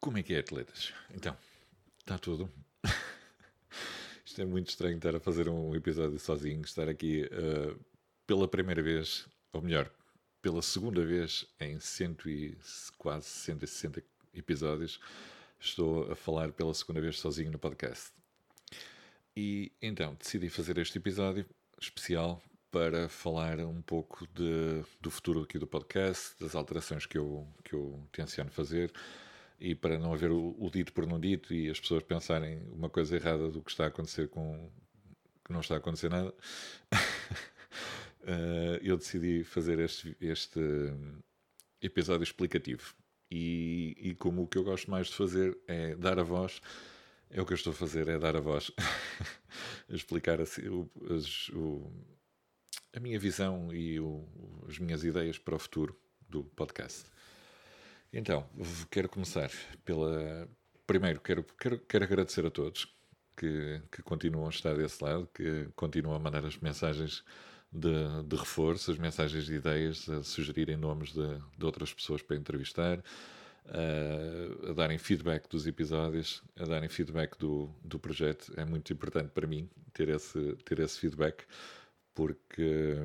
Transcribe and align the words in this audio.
Como 0.00 0.16
é 0.16 0.22
que 0.22 0.32
é, 0.32 0.38
atletas? 0.38 0.94
Então, 1.14 1.36
está 1.98 2.16
tudo. 2.16 2.50
Isto 4.24 4.40
é 4.40 4.46
muito 4.46 4.70
estranho 4.70 4.96
estar 4.96 5.14
a 5.14 5.20
fazer 5.20 5.46
um 5.46 5.76
episódio 5.76 6.18
sozinho, 6.18 6.62
estar 6.62 6.88
aqui 6.88 7.24
uh, 7.24 7.78
pela 8.26 8.48
primeira 8.48 8.82
vez, 8.82 9.28
ou 9.52 9.60
melhor, 9.60 9.90
pela 10.40 10.62
segunda 10.62 11.04
vez 11.04 11.46
em 11.60 11.78
cento 11.80 12.30
e, 12.30 12.56
quase 12.96 13.26
160 13.26 14.02
episódios, 14.32 14.98
estou 15.60 16.10
a 16.10 16.16
falar 16.16 16.50
pela 16.52 16.72
segunda 16.72 17.02
vez 17.02 17.18
sozinho 17.18 17.52
no 17.52 17.58
podcast. 17.58 18.10
E 19.36 19.70
então 19.82 20.14
decidi 20.14 20.48
fazer 20.48 20.78
este 20.78 20.96
episódio 20.96 21.44
especial 21.78 22.42
para 22.70 23.06
falar 23.10 23.60
um 23.60 23.82
pouco 23.82 24.26
de, 24.28 24.82
do 24.98 25.10
futuro 25.10 25.42
aqui 25.42 25.58
do 25.58 25.66
podcast, 25.66 26.34
das 26.40 26.54
alterações 26.54 27.04
que 27.04 27.18
eu, 27.18 27.46
que 27.62 27.74
eu 27.74 28.02
tenciono 28.10 28.50
fazer 28.50 28.90
e 29.60 29.74
para 29.74 29.98
não 29.98 30.12
haver 30.14 30.30
o, 30.30 30.56
o, 30.58 30.70
dito 30.70 30.92
por 30.92 31.06
não 31.06 31.20
dito 31.20 31.52
e 31.52 31.68
as 31.68 31.78
pessoas 31.78 32.02
pensarem 32.02 32.62
uma 32.72 32.88
coisa 32.88 33.14
errada 33.14 33.50
do 33.50 33.62
que 33.62 33.70
está 33.70 33.84
a 33.84 33.88
acontecer 33.88 34.28
com 34.28 34.70
que 35.44 35.52
não 35.52 35.60
está 35.60 35.74
a 35.74 35.78
acontecer 35.78 36.08
nada, 36.08 36.30
uh, 38.22 38.78
eu 38.82 38.96
decidi 38.96 39.44
fazer 39.44 39.78
este, 39.80 40.16
este 40.20 40.60
episódio 41.82 42.22
explicativo. 42.22 42.94
E, 43.30 43.96
e, 43.98 44.14
como 44.14 44.42
o 44.42 44.46
que 44.46 44.58
eu 44.58 44.64
gosto 44.64 44.90
mais 44.90 45.08
de 45.08 45.14
fazer 45.14 45.56
é 45.68 45.94
dar 45.94 46.18
a 46.18 46.22
voz, 46.22 46.60
é 47.30 47.40
o 47.40 47.46
que 47.46 47.52
eu 47.52 47.56
estou 47.56 47.72
a 47.72 47.76
fazer, 47.76 48.08
é 48.08 48.18
dar 48.18 48.36
a 48.36 48.40
voz, 48.40 48.72
explicar 49.88 50.40
assim, 50.40 50.68
o, 50.68 50.90
as, 51.14 51.48
o, 51.50 51.92
a 52.92 53.00
minha 53.00 53.18
visão 53.18 53.72
e 53.72 53.98
as 54.68 54.78
minhas 54.78 55.04
ideias 55.04 55.38
para 55.38 55.54
o 55.54 55.58
futuro 55.58 55.96
do 56.28 56.44
podcast. 56.44 57.04
Então, 58.12 58.48
quero 58.90 59.08
começar 59.08 59.50
pela. 59.84 60.48
Primeiro, 60.86 61.20
quero, 61.20 61.44
quero, 61.44 61.78
quero 61.78 62.04
agradecer 62.04 62.44
a 62.44 62.50
todos 62.50 62.92
que, 63.36 63.80
que 63.90 64.02
continuam 64.02 64.46
a 64.46 64.50
estar 64.50 64.76
desse 64.76 65.02
lado, 65.02 65.28
que 65.32 65.68
continuam 65.76 66.16
a 66.16 66.18
mandar 66.18 66.44
as 66.44 66.56
mensagens 66.58 67.24
de, 67.72 68.22
de 68.26 68.36
reforço, 68.36 68.90
as 68.90 68.98
mensagens 68.98 69.44
de 69.46 69.54
ideias, 69.54 70.08
a 70.08 70.22
sugerirem 70.24 70.76
nomes 70.76 71.12
de, 71.12 71.38
de 71.56 71.64
outras 71.64 71.94
pessoas 71.94 72.20
para 72.20 72.36
entrevistar, 72.36 73.02
a, 73.64 74.70
a, 74.70 74.72
darem 74.74 74.98
feedback 74.98 75.48
dos 75.48 75.66
episódios, 75.68 76.42
a 76.58 76.64
darem 76.64 76.88
feedback 76.88 77.38
do, 77.38 77.70
do 77.84 77.98
projeto. 77.98 78.52
É 78.56 78.64
muito 78.64 78.92
importante 78.92 79.30
para 79.30 79.46
mim 79.46 79.70
ter 79.92 80.08
esse, 80.08 80.56
ter 80.64 80.80
esse 80.80 80.98
feedback, 80.98 81.44
porque 82.12 82.96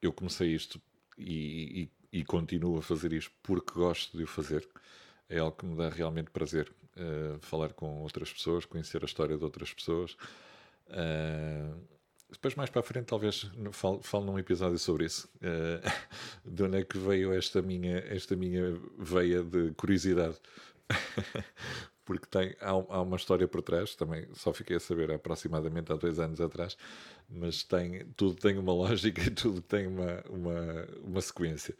eu 0.00 0.12
comecei 0.12 0.54
isto 0.54 0.80
e, 1.18 1.82
e 1.82 1.97
e 2.12 2.24
continuo 2.24 2.78
a 2.78 2.82
fazer 2.82 3.12
isto 3.12 3.32
porque 3.42 3.72
gosto 3.72 4.16
de 4.16 4.24
o 4.24 4.26
fazer. 4.26 4.66
É 5.28 5.38
algo 5.38 5.56
que 5.56 5.66
me 5.66 5.76
dá 5.76 5.88
realmente 5.88 6.30
prazer 6.30 6.72
uh, 6.96 7.38
falar 7.40 7.72
com 7.72 8.00
outras 8.00 8.32
pessoas, 8.32 8.64
conhecer 8.64 9.02
a 9.02 9.06
história 9.06 9.36
de 9.36 9.44
outras 9.44 9.72
pessoas. 9.72 10.16
Uh, 10.88 11.76
depois, 12.30 12.54
mais 12.54 12.68
para 12.70 12.80
a 12.80 12.84
frente, 12.84 13.06
talvez 13.06 13.50
fale, 13.72 14.00
fale 14.02 14.24
num 14.24 14.38
episódio 14.38 14.78
sobre 14.78 15.06
isso. 15.06 15.28
Uh, 15.36 15.80
de 16.44 16.62
onde 16.62 16.78
é 16.78 16.84
que 16.84 16.98
veio 16.98 17.32
esta 17.32 17.62
minha, 17.62 17.98
esta 17.98 18.36
minha 18.36 18.78
veia 18.98 19.42
de 19.42 19.72
curiosidade? 19.72 20.36
porque 22.08 22.24
tem, 22.24 22.56
há, 22.58 22.70
há, 22.70 23.02
uma 23.02 23.18
história 23.18 23.46
por 23.46 23.60
trás, 23.60 23.94
também 23.94 24.26
só 24.32 24.50
fiquei 24.50 24.76
a 24.76 24.80
saber 24.80 25.12
aproximadamente 25.12 25.92
há 25.92 25.94
dois 25.94 26.18
anos 26.18 26.40
atrás, 26.40 26.74
mas 27.28 27.62
tem, 27.62 28.06
tudo 28.16 28.34
tem 28.34 28.56
uma 28.56 28.72
lógica 28.72 29.20
e 29.20 29.30
tudo 29.30 29.60
tem 29.60 29.86
uma, 29.86 30.24
uma, 30.30 30.88
uma 31.04 31.20
sequência. 31.20 31.76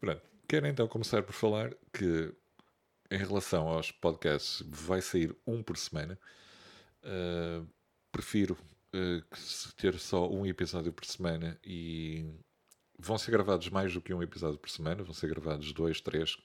Pronto, 0.00 0.20
quero 0.48 0.66
então 0.66 0.88
começar 0.88 1.22
por 1.22 1.32
falar 1.32 1.72
que 1.92 2.34
em 3.08 3.18
relação 3.18 3.68
aos 3.68 3.92
podcasts 3.92 4.64
vai 4.66 5.00
sair 5.00 5.32
um 5.46 5.62
por 5.62 5.76
semana. 5.76 6.18
Uh, 7.04 7.64
prefiro 8.10 8.58
uh, 8.92 9.72
ter 9.76 9.96
só 10.00 10.28
um 10.28 10.44
episódio 10.44 10.92
por 10.92 11.04
semana 11.04 11.56
e 11.64 12.26
vão 12.98 13.16
ser 13.16 13.30
gravados 13.30 13.68
mais 13.68 13.94
do 13.94 14.00
que 14.00 14.12
um 14.12 14.24
episódio 14.24 14.58
por 14.58 14.70
semana, 14.70 15.04
vão 15.04 15.14
ser 15.14 15.28
gravados 15.28 15.72
dois, 15.72 16.00
três, 16.00 16.36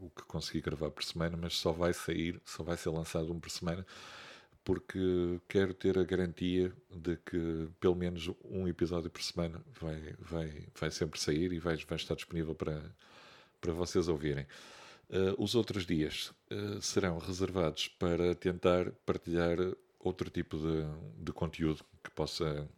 o 0.00 0.10
que 0.10 0.22
consegui 0.24 0.60
gravar 0.60 0.90
por 0.90 1.04
semana, 1.04 1.36
mas 1.36 1.54
só 1.54 1.72
vai 1.72 1.92
sair, 1.92 2.40
só 2.44 2.62
vai 2.62 2.76
ser 2.76 2.90
lançado 2.90 3.32
um 3.32 3.38
por 3.38 3.50
semana, 3.50 3.86
porque 4.64 5.40
quero 5.48 5.74
ter 5.74 5.98
a 5.98 6.04
garantia 6.04 6.72
de 6.90 7.16
que 7.16 7.68
pelo 7.78 7.94
menos 7.94 8.30
um 8.44 8.66
episódio 8.66 9.10
por 9.10 9.22
semana 9.22 9.60
vai, 9.80 10.14
vai, 10.18 10.66
vai 10.78 10.90
sempre 10.90 11.20
sair 11.20 11.52
e 11.52 11.58
vai, 11.58 11.76
vai 11.76 11.96
estar 11.96 12.14
disponível 12.14 12.54
para, 12.54 12.82
para 13.60 13.72
vocês 13.72 14.08
ouvirem. 14.08 14.46
Uh, 15.10 15.42
os 15.42 15.54
outros 15.54 15.84
dias 15.84 16.32
uh, 16.50 16.80
serão 16.80 17.18
reservados 17.18 17.88
para 17.88 18.34
tentar 18.34 18.90
partilhar 19.04 19.58
outro 19.98 20.30
tipo 20.30 20.56
de, 20.56 21.24
de 21.24 21.32
conteúdo 21.32 21.84
que 22.02 22.10
possa, 22.10 22.68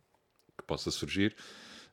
que 0.58 0.64
possa 0.64 0.90
surgir 0.90 1.36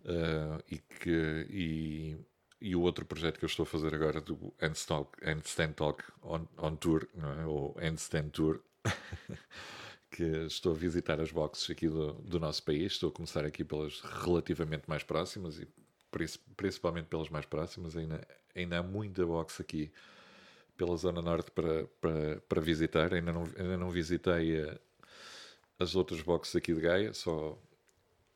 uh, 0.05 0.63
e 0.69 0.79
que 0.79 1.47
e 1.49 2.17
e 2.63 2.77
o 2.77 2.81
outro 2.81 3.05
projeto 3.05 3.37
que 3.37 3.43
eu 3.43 3.47
estou 3.47 3.63
a 3.63 3.67
fazer 3.67 3.93
agora 3.93 4.21
do 4.21 4.53
Handstand, 4.61 5.07
Handstand 5.21 5.73
Talk 5.73 6.01
on, 6.23 6.47
on 6.57 6.77
Tour, 6.77 7.05
é? 7.41 7.45
ou 7.45 7.75
Handstand 7.77 8.29
Tour, 8.29 8.61
que 10.09 10.23
estou 10.23 10.71
a 10.71 10.75
visitar 10.75 11.19
as 11.19 11.29
boxes 11.29 11.69
aqui 11.69 11.89
do, 11.89 12.13
do, 12.13 12.39
nosso 12.39 12.63
país. 12.63 12.93
Estou 12.93 13.09
a 13.09 13.11
começar 13.11 13.43
aqui 13.43 13.65
pelas 13.65 13.99
relativamente 13.99 14.85
mais 14.87 15.03
próximas 15.03 15.59
e 15.59 15.67
principalmente 16.55 17.07
pelas 17.07 17.29
mais 17.29 17.45
próximas. 17.45 17.97
Ainda, 17.97 18.25
ainda 18.55 18.79
há 18.79 18.83
muita 18.83 19.25
box 19.25 19.61
aqui 19.61 19.91
pela 20.77 20.95
Zona 20.95 21.21
Norte 21.21 21.51
para, 21.51 21.83
para, 21.99 22.39
para 22.47 22.61
visitar. 22.61 23.13
Ainda 23.13 23.33
não, 23.33 23.43
ainda 23.57 23.77
não 23.77 23.89
visitei 23.89 24.63
a, 24.63 24.79
as 25.79 25.97
outras 25.97 26.21
boxes 26.21 26.55
aqui 26.55 26.73
de 26.73 26.79
Gaia, 26.79 27.13
só, 27.13 27.59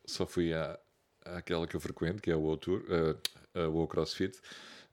só 0.04 0.26
fui 0.26 0.52
à, 0.52 0.78
àquela 1.24 1.66
que 1.66 1.74
eu 1.74 1.80
frequento, 1.80 2.20
que 2.20 2.30
é 2.30 2.36
o 2.36 2.44
O-Tour, 2.44 2.80
uh, 2.80 3.18
uh, 3.66 3.74
o 3.74 3.86
CrossFit. 3.86 4.38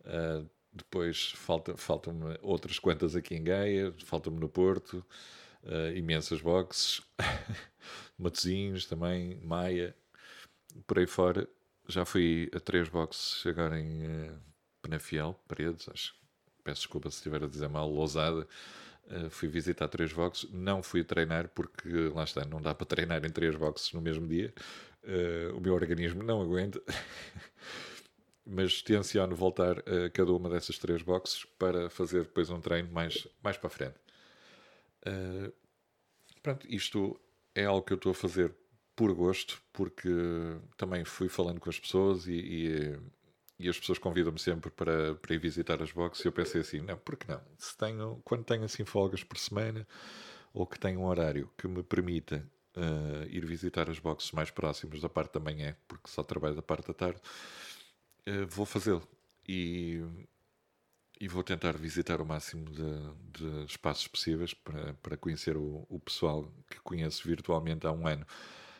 Uh, 0.01 0.47
depois 0.75 1.31
falta, 1.31 1.77
faltam-me 1.77 2.37
outras 2.41 2.77
quantas 2.77 3.15
aqui 3.15 3.33
em 3.35 3.43
Gaia, 3.43 3.93
faltam-me 4.03 4.39
no 4.39 4.49
Porto, 4.49 5.05
uh, 5.63 5.95
imensas 5.95 6.41
boxes, 6.41 7.01
Matozinhos 8.19 8.85
também, 8.85 9.39
Maia, 9.41 9.95
por 10.85 10.99
aí 10.99 11.07
fora. 11.07 11.47
Já 11.87 12.03
fui 12.03 12.49
a 12.53 12.59
três 12.59 12.89
boxes 12.89 13.45
agora 13.47 13.79
em 13.79 14.05
uh, 14.05 14.39
Penafiel, 14.81 15.39
Paredes, 15.47 15.87
acho. 15.89 16.15
Peço 16.63 16.81
desculpa 16.81 17.09
se 17.09 17.17
estiver 17.17 17.43
a 17.43 17.47
dizer 17.47 17.69
mal, 17.69 17.89
Lousada. 17.89 18.47
Uh, 19.05 19.29
fui 19.29 19.47
visitar 19.47 19.87
três 19.87 20.11
boxes, 20.11 20.49
não 20.51 20.81
fui 20.81 21.03
treinar 21.03 21.47
porque 21.49 22.09
lá 22.13 22.23
está, 22.23 22.43
não 22.43 22.59
dá 22.59 22.73
para 22.73 22.87
treinar 22.87 23.23
em 23.23 23.29
três 23.29 23.55
boxes 23.55 23.93
no 23.93 24.01
mesmo 24.01 24.27
dia. 24.27 24.53
Uh, 25.03 25.55
o 25.55 25.61
meu 25.61 25.73
organismo 25.73 26.23
não 26.23 26.41
aguenta. 26.41 26.81
mas 28.45 28.81
tenciono 28.81 29.35
voltar 29.35 29.79
a 29.79 30.09
cada 30.11 30.31
uma 30.31 30.50
dessas 30.50 30.78
três 30.78 31.01
boxes 31.01 31.45
para 31.57 31.89
fazer 31.89 32.23
depois 32.23 32.50
um 32.50 32.61
treino 32.61 32.91
mais, 32.91 33.28
mais 33.44 33.57
para 33.57 33.69
frente. 33.69 33.95
Uh, 35.07 35.51
pronto, 36.41 36.66
isto 36.69 37.19
é 37.53 37.66
algo 37.66 37.81
que 37.81 37.94
eu 37.94 37.97
estou 37.97 38.11
a 38.11 38.16
fazer 38.16 38.53
por 38.95 39.13
gosto, 39.13 39.61
porque 39.73 40.09
também 40.78 41.03
fui 41.03 41.28
falando 41.28 41.59
com 41.59 41.69
as 41.69 41.79
pessoas 41.79 42.28
e, 42.28 42.34
e, 42.34 43.00
e 43.59 43.69
as 43.69 43.78
pessoas 43.78 43.97
convidam-me 43.97 44.39
sempre 44.39 44.69
para, 44.72 45.16
para 45.16 45.35
ir 45.35 45.39
visitar 45.39 45.81
as 45.81 45.91
boxes 45.91 46.23
e 46.23 46.28
eu 46.28 46.31
pensei 46.31 46.61
assim, 46.61 46.79
não, 46.79 46.97
por 46.97 47.17
que 47.17 47.28
não? 47.28 47.41
Se 47.57 47.75
tenho, 47.78 48.22
quando 48.23 48.44
tenho 48.44 48.63
assim 48.63 48.85
folgas 48.85 49.23
por 49.23 49.38
semana 49.38 49.85
ou 50.53 50.66
que 50.66 50.79
tenho 50.79 51.01
um 51.01 51.05
horário 51.05 51.51
que 51.57 51.67
me 51.67 51.84
permita 51.84 52.47
uh, 52.78 53.28
ir 53.29 53.45
visitar 53.45 53.89
as 53.89 54.00
boxes 54.00 54.31
mais 54.31 54.50
próximas 54.50 55.01
da 55.01 55.09
parte 55.09 55.34
da 55.34 55.39
manhã, 55.39 55.75
porque 55.88 56.09
só 56.09 56.23
trabalho 56.23 56.55
da 56.55 56.61
parte 56.61 56.88
da 56.88 56.94
tarde, 56.94 57.22
uh, 58.27 58.47
vou 58.47 58.65
fazê-lo. 58.65 59.07
E, 59.47 60.01
e 61.19 61.27
vou 61.27 61.43
tentar 61.43 61.77
visitar 61.77 62.19
o 62.19 62.25
máximo 62.25 62.65
de, 62.65 63.39
de 63.39 63.66
espaços 63.66 64.07
possíveis 64.07 64.53
para, 64.53 64.93
para 64.95 65.17
conhecer 65.17 65.55
o, 65.55 65.85
o, 65.89 65.99
pessoal 65.99 66.51
que 66.69 66.79
conheço 66.81 67.27
virtualmente 67.27 67.85
há 67.85 67.91
um 67.91 68.07
ano. 68.07 68.25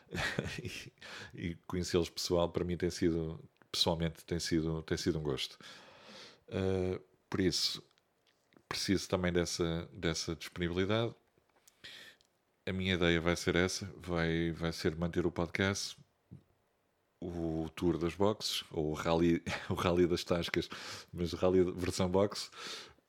e, 0.62 0.92
e 1.34 1.54
conhecê-los 1.66 2.10
pessoal 2.10 2.48
para 2.48 2.64
mim 2.64 2.76
tem 2.76 2.90
sido 2.90 3.42
pessoalmente 3.72 4.24
tem 4.24 4.38
sido 4.38 4.82
tem 4.82 4.96
sido 4.96 5.18
um 5.18 5.22
gosto 5.22 5.58
uh, 6.48 7.00
por 7.28 7.40
isso 7.40 7.82
preciso 8.68 9.08
também 9.08 9.32
dessa 9.32 9.88
dessa 9.92 10.36
disponibilidade 10.36 11.14
a 12.66 12.72
minha 12.72 12.94
ideia 12.94 13.20
vai 13.20 13.36
ser 13.36 13.56
essa 13.56 13.92
vai 13.96 14.52
vai 14.52 14.72
ser 14.72 14.94
manter 14.94 15.26
o 15.26 15.32
podcast 15.32 15.96
o 17.20 17.68
tour 17.74 17.98
das 17.98 18.14
boxes, 18.14 18.64
ou 18.70 18.90
o 18.90 18.94
rally, 18.94 19.42
o 19.68 19.74
rally 19.74 20.06
das 20.06 20.24
tascas, 20.24 20.68
mas 21.12 21.32
rally 21.32 21.62
versão 21.72 22.08
box. 22.08 22.50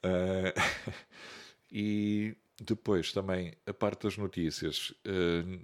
Uh, 0.03 0.53
e 1.71 2.35
depois 2.61 3.11
também 3.11 3.53
a 3.65 3.73
parte 3.73 4.03
das 4.03 4.17
notícias. 4.17 4.93
Uh, 5.05 5.59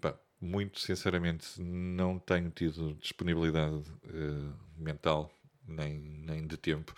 pá, 0.00 0.18
muito 0.40 0.80
sinceramente, 0.80 1.60
não 1.60 2.18
tenho 2.18 2.50
tido 2.50 2.94
disponibilidade 2.94 3.76
uh, 3.76 4.54
mental 4.76 5.32
nem, 5.66 5.98
nem 5.98 6.46
de 6.46 6.56
tempo 6.56 6.94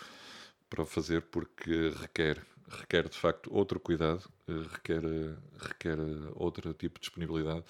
para 0.68 0.84
fazer, 0.84 1.22
porque 1.22 1.90
requer 2.00 2.44
requer 2.70 3.08
de 3.08 3.16
facto 3.16 3.52
outro 3.52 3.80
cuidado, 3.80 4.22
requer, 4.46 5.02
requer 5.58 5.98
outro 6.34 6.72
tipo 6.72 6.98
de 6.98 7.06
disponibilidade. 7.06 7.64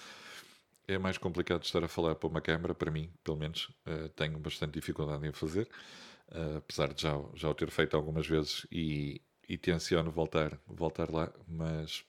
É 0.91 0.97
mais 0.97 1.17
complicado 1.17 1.63
estar 1.63 1.83
a 1.83 1.87
falar 1.87 2.15
para 2.15 2.27
uma 2.27 2.41
câmara, 2.41 2.75
para 2.75 2.91
mim, 2.91 3.09
pelo 3.23 3.37
menos, 3.37 3.71
tenho 4.15 4.37
bastante 4.37 4.73
dificuldade 4.73 5.25
em 5.25 5.31
fazer, 5.31 5.69
apesar 6.57 6.93
de 6.93 7.03
já, 7.03 7.17
já 7.33 7.49
o 7.49 7.53
ter 7.53 7.71
feito 7.71 7.95
algumas 7.95 8.27
vezes 8.27 8.67
e, 8.69 9.21
e 9.47 9.57
tenciono 9.57 10.11
voltar, 10.11 10.59
voltar 10.67 11.09
lá, 11.09 11.31
mas 11.47 12.03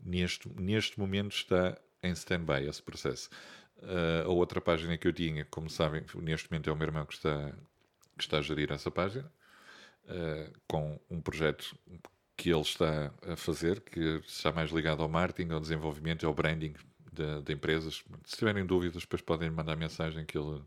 neste, 0.00 0.48
neste 0.60 0.98
momento 0.98 1.32
está 1.32 1.78
em 2.02 2.12
stand-by 2.12 2.68
esse 2.68 2.82
processo. 2.82 3.30
Uh, 3.78 4.26
a 4.26 4.28
outra 4.28 4.60
página 4.60 4.98
que 4.98 5.06
eu 5.06 5.12
tinha, 5.12 5.44
como 5.44 5.70
sabem, 5.70 6.04
neste 6.16 6.50
momento 6.50 6.68
é 6.68 6.72
o 6.72 6.76
meu 6.76 6.86
irmão 6.86 7.06
que 7.06 7.14
está, 7.14 7.52
que 8.16 8.24
está 8.24 8.38
a 8.38 8.42
gerir 8.42 8.72
essa 8.72 8.90
página, 8.90 9.32
uh, 10.06 10.52
com 10.66 10.98
um 11.08 11.20
projeto 11.20 11.76
que 12.36 12.50
ele 12.50 12.62
está 12.62 13.12
a 13.22 13.36
fazer, 13.36 13.80
que 13.80 14.20
está 14.26 14.50
mais 14.50 14.70
ligado 14.70 15.02
ao 15.02 15.08
marketing, 15.08 15.52
ao 15.52 15.60
desenvolvimento, 15.60 16.26
ao 16.26 16.34
branding 16.34 16.74
de, 17.12 17.42
de 17.42 17.52
empresas. 17.52 18.02
Se 18.24 18.36
tiverem 18.36 18.64
dúvidas, 18.64 19.02
depois 19.02 19.20
podem 19.20 19.50
mandar 19.50 19.76
mensagem 19.76 20.24
que 20.24 20.38
ele, 20.38 20.62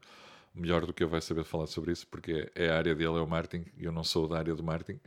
melhor 0.53 0.85
do 0.85 0.93
que 0.93 1.03
eu, 1.03 1.09
vai 1.09 1.21
saber 1.21 1.43
falar 1.43 1.67
sobre 1.67 1.91
isso, 1.91 2.07
porque 2.07 2.51
é 2.55 2.69
a 2.69 2.77
área 2.77 2.93
dele, 2.93 3.17
é 3.17 3.21
o 3.21 3.27
marketing, 3.27 3.65
e 3.77 3.85
eu 3.85 3.91
não 3.91 4.03
sou 4.03 4.27
da 4.27 4.37
área 4.37 4.53
do 4.55 4.63
marketing. 4.63 4.99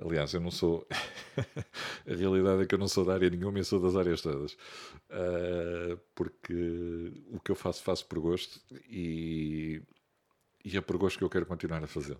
Aliás, 0.00 0.32
eu 0.32 0.40
não 0.40 0.50
sou. 0.50 0.86
a 2.08 2.14
realidade 2.14 2.62
é 2.62 2.66
que 2.66 2.74
eu 2.74 2.78
não 2.78 2.88
sou 2.88 3.04
da 3.04 3.12
área 3.12 3.28
nenhuma, 3.28 3.58
eu 3.58 3.64
sou 3.64 3.78
das 3.78 3.94
áreas 3.96 4.22
todas. 4.22 4.52
Uh, 4.54 5.98
porque 6.14 7.12
o 7.28 7.38
que 7.38 7.50
eu 7.50 7.54
faço, 7.54 7.82
faço 7.82 8.06
por 8.06 8.18
gosto 8.18 8.60
e, 8.88 9.82
e 10.64 10.76
é 10.76 10.80
por 10.80 10.96
gosto 10.96 11.18
que 11.18 11.24
eu 11.24 11.28
quero 11.28 11.44
continuar 11.44 11.84
a 11.84 11.86
fazer. 11.86 12.16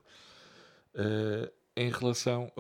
Uh, 0.95 1.51
em 1.75 1.91
relação 1.91 2.53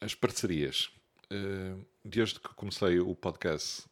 às 0.00 0.14
parcerias, 0.14 0.90
uh, 1.30 1.86
desde 2.04 2.40
que 2.40 2.48
comecei 2.54 2.98
o 2.98 3.14
podcast, 3.14 3.84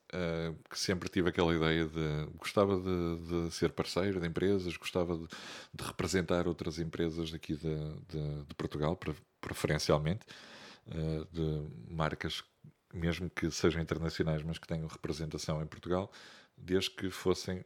que 0.69 0.79
sempre 0.79 1.09
tive 1.09 1.29
aquela 1.29 1.55
ideia 1.55 1.87
de. 1.87 2.27
gostava 2.37 2.77
de, 2.77 3.47
de 3.47 3.55
ser 3.55 3.73
parceiro 3.73 4.21
de 4.21 4.27
empresas, 4.27 4.77
gostava 4.77 5.17
de, 5.17 5.27
de 5.75 5.85
representar 5.85 6.49
outras 6.49 6.79
empresas 6.79 7.33
aqui 7.33 7.55
de, 7.55 8.45
de 8.47 8.55
Portugal, 8.57 8.99
preferencialmente, 9.41 10.27
uh, 10.89 11.25
de 11.33 11.93
marcas, 11.93 12.43
mesmo 12.93 13.31
que 13.31 13.51
sejam 13.51 13.81
internacionais, 13.81 14.43
mas 14.43 14.59
que 14.59 14.67
tenham 14.67 14.87
representação 14.87 15.63
em 15.63 15.67
Portugal, 15.67 16.11
desde 16.57 16.91
que 16.91 17.11
fossem, 17.11 17.65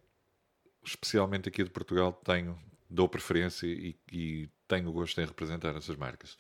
especialmente 0.84 1.48
aqui 1.48 1.64
de 1.64 1.70
Portugal, 1.70 2.12
tenho, 2.12 2.58
dou 2.90 3.08
preferência 3.08 3.66
e, 3.66 3.96
e 4.12 4.48
tenho 4.68 4.92
gosto 4.92 5.20
em 5.20 5.24
representar 5.24 5.74
essas 5.76 5.96
marcas. 5.96 6.36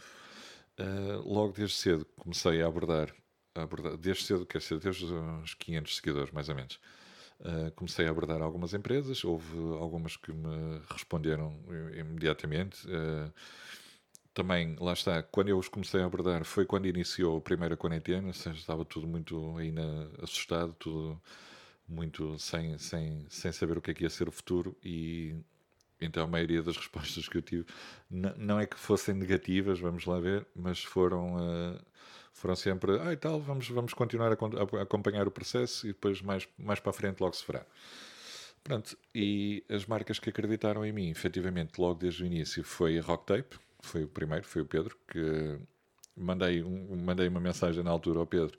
Uh, 0.78 1.22
logo 1.24 1.52
desde 1.52 1.76
cedo 1.76 2.04
comecei 2.16 2.60
a 2.60 2.66
abordar, 2.66 3.14
abordar 3.62 3.96
desde 3.96 4.24
cedo, 4.24 4.46
quer 4.46 4.58
dizer, 4.58 4.78
desde 4.78 5.06
uns 5.06 5.54
500 5.54 5.96
seguidores, 5.96 6.32
mais 6.32 6.48
ou 6.48 6.54
menos. 6.54 6.80
Uh, 7.40 7.70
comecei 7.72 8.06
a 8.06 8.10
abordar 8.10 8.40
algumas 8.40 8.74
empresas, 8.74 9.24
houve 9.24 9.56
algumas 9.78 10.16
que 10.16 10.32
me 10.32 10.80
responderam 10.90 11.58
imediatamente. 11.96 12.86
Uh, 12.86 13.32
também, 14.34 14.74
lá 14.80 14.92
está, 14.92 15.22
quando 15.22 15.48
eu 15.48 15.58
os 15.58 15.68
comecei 15.68 16.00
a 16.00 16.06
abordar 16.06 16.44
foi 16.44 16.66
quando 16.66 16.86
iniciou 16.86 17.38
a 17.38 17.40
primeira 17.40 17.76
quarentena, 17.76 18.32
seja, 18.32 18.58
estava 18.58 18.84
tudo 18.84 19.06
muito 19.06 19.56
ainda 19.56 20.10
assustado, 20.20 20.72
tudo 20.74 21.20
muito 21.88 22.36
sem, 22.38 22.76
sem, 22.78 23.24
sem 23.28 23.52
saber 23.52 23.78
o 23.78 23.80
que 23.80 23.92
é 23.92 23.94
que 23.94 24.02
ia 24.02 24.10
ser 24.10 24.28
o 24.28 24.32
futuro 24.32 24.76
e 24.82 25.36
então 26.00 26.24
a 26.24 26.26
maioria 26.26 26.62
das 26.62 26.76
respostas 26.76 27.28
que 27.28 27.38
eu 27.38 27.42
tive 27.42 27.64
não 28.10 28.58
é 28.58 28.66
que 28.66 28.76
fossem 28.76 29.14
negativas, 29.14 29.78
vamos 29.78 30.04
lá 30.04 30.18
ver, 30.18 30.44
mas 30.54 30.82
foram, 30.82 31.36
uh, 31.36 31.80
foram 32.34 32.56
sempre, 32.56 33.00
ah 33.00 33.12
e 33.12 33.16
tal, 33.16 33.40
vamos, 33.40 33.68
vamos 33.68 33.94
continuar 33.94 34.32
a, 34.32 34.36
a, 34.36 34.82
acompanhar 34.82 35.26
o 35.26 35.30
processo 35.30 35.86
e 35.86 35.92
depois 35.92 36.20
mais, 36.20 36.46
mais 36.58 36.80
para 36.80 36.90
a 36.90 36.92
frente 36.92 37.20
logo 37.20 37.34
se 37.34 37.44
fará. 37.44 37.64
Pronto, 38.62 38.96
e 39.14 39.64
as 39.68 39.86
marcas 39.86 40.18
que 40.18 40.30
acreditaram 40.30 40.84
em 40.84 40.92
mim, 40.92 41.10
efetivamente, 41.10 41.78
logo 41.78 42.00
desde 42.00 42.22
o 42.22 42.26
início, 42.26 42.64
foi 42.64 42.98
a 42.98 43.02
Rock 43.02 43.26
Tape, 43.26 43.56
foi 43.80 44.04
o 44.04 44.08
primeiro, 44.08 44.44
foi 44.44 44.62
o 44.62 44.66
Pedro, 44.66 44.96
que 45.06 45.58
mandei, 46.16 46.62
um, 46.62 46.96
mandei 47.04 47.28
uma 47.28 47.40
mensagem 47.40 47.82
na 47.82 47.90
altura 47.90 48.18
ao 48.18 48.26
Pedro 48.26 48.58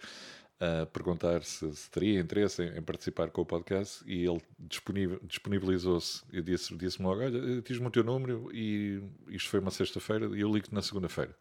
a 0.60 0.86
perguntar 0.86 1.44
se, 1.44 1.70
se 1.76 1.90
teria 1.92 2.20
interesse 2.20 2.64
em, 2.64 2.78
em, 2.78 2.82
participar 2.82 3.30
com 3.30 3.42
o 3.42 3.46
podcast 3.46 4.04
e 4.08 4.26
ele 4.26 4.42
disponibilizou-se 4.58 6.24
e 6.32 6.42
disse-me 6.42 6.80
disse 6.80 7.02
logo: 7.02 7.22
Olha, 7.22 7.62
diz-me 7.62 7.88
o 7.88 7.92
teu 7.92 8.04
número 8.04 8.50
e 8.54 9.02
isto 9.28 9.50
foi 9.50 9.60
uma 9.60 9.72
sexta-feira 9.72 10.28
e 10.28 10.42
eu 10.42 10.52
ligo-te 10.52 10.74
na 10.74 10.82
segunda-feira. 10.82 11.36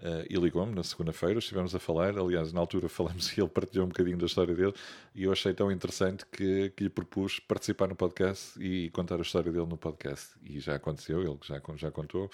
Uh, 0.00 0.24
e 0.30 0.34
ligou-me 0.36 0.74
na 0.74 0.82
segunda-feira, 0.82 1.38
estivemos 1.38 1.74
a 1.74 1.78
falar. 1.78 2.18
Aliás, 2.18 2.54
na 2.54 2.60
altura 2.60 2.88
falamos 2.90 3.36
e 3.36 3.40
ele 3.40 3.50
partilhou 3.50 3.84
um 3.84 3.88
bocadinho 3.88 4.16
da 4.16 4.24
história 4.24 4.54
dele. 4.54 4.72
E 5.14 5.24
eu 5.24 5.32
achei 5.32 5.52
tão 5.52 5.70
interessante 5.70 6.24
que, 6.26 6.70
que 6.70 6.84
lhe 6.84 6.90
propus 6.90 7.38
participar 7.38 7.86
no 7.86 7.94
podcast 7.94 8.58
e 8.58 8.88
contar 8.90 9.18
a 9.18 9.22
história 9.22 9.52
dele 9.52 9.66
no 9.66 9.76
podcast. 9.76 10.30
E 10.42 10.58
já 10.58 10.76
aconteceu, 10.76 11.20
ele 11.20 11.38
já, 11.42 11.60
já 11.76 11.90
contou. 11.90 12.30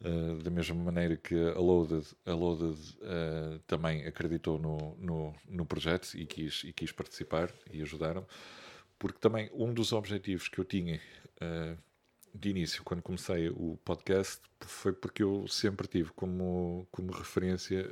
Uh, 0.00 0.42
da 0.42 0.50
mesma 0.50 0.76
maneira 0.76 1.16
que 1.16 1.34
a 1.34 1.58
Loaded, 1.58 2.06
a 2.24 2.32
Loaded 2.32 2.78
uh, 3.02 3.58
também 3.66 4.06
acreditou 4.06 4.58
no, 4.58 4.96
no, 4.96 5.34
no, 5.48 5.66
projeto 5.66 6.14
e 6.14 6.24
quis, 6.24 6.62
e 6.64 6.72
quis 6.72 6.92
participar 6.92 7.52
e 7.72 7.82
ajudaram, 7.82 8.24
porque 8.96 9.18
também 9.18 9.50
um 9.52 9.74
dos 9.74 9.92
objetivos 9.92 10.48
que 10.48 10.60
eu 10.60 10.64
tinha 10.64 11.00
de 12.34 12.50
início, 12.50 12.82
quando 12.84 13.02
comecei 13.02 13.48
o 13.50 13.78
podcast, 13.84 14.40
foi 14.60 14.92
porque 14.92 15.22
eu 15.22 15.46
sempre 15.48 15.86
tive 15.86 16.10
como, 16.12 16.86
como 16.90 17.12
referência 17.12 17.88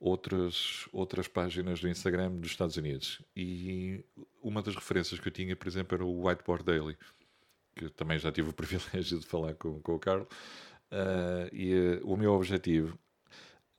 outras, 0.00 0.88
outras 0.92 1.28
páginas 1.28 1.80
do 1.80 1.88
Instagram 1.88 2.32
dos 2.32 2.50
Estados 2.50 2.76
Unidos. 2.76 3.22
E 3.36 4.04
uma 4.42 4.62
das 4.62 4.74
referências 4.74 5.20
que 5.20 5.28
eu 5.28 5.32
tinha, 5.32 5.56
por 5.56 5.68
exemplo, 5.68 5.94
era 5.94 6.04
o 6.04 6.26
Whiteboard 6.26 6.64
Daily 6.64 6.96
que 7.74 7.90
também 7.90 8.18
já 8.18 8.30
tive 8.30 8.50
o 8.50 8.52
privilégio 8.54 9.18
de 9.18 9.26
falar 9.26 9.54
com, 9.54 9.80
com 9.80 9.94
o 9.94 9.98
Carlos, 9.98 10.28
uh, 10.90 11.48
e 11.52 11.74
uh, 11.74 12.06
o 12.06 12.16
meu 12.16 12.32
objetivo 12.32 12.98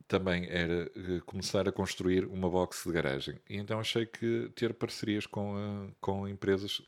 também 0.07 0.47
era 0.49 0.91
uh, 0.95 1.25
começar 1.25 1.67
a 1.67 1.71
construir 1.71 2.25
uma 2.25 2.49
box 2.49 2.83
de 2.85 2.91
garagem. 2.91 3.39
E 3.49 3.57
então 3.57 3.79
achei 3.79 4.05
que 4.05 4.51
ter 4.55 4.73
parcerias 4.73 5.25
com, 5.25 5.91
com 5.99 6.27
empresas 6.27 6.81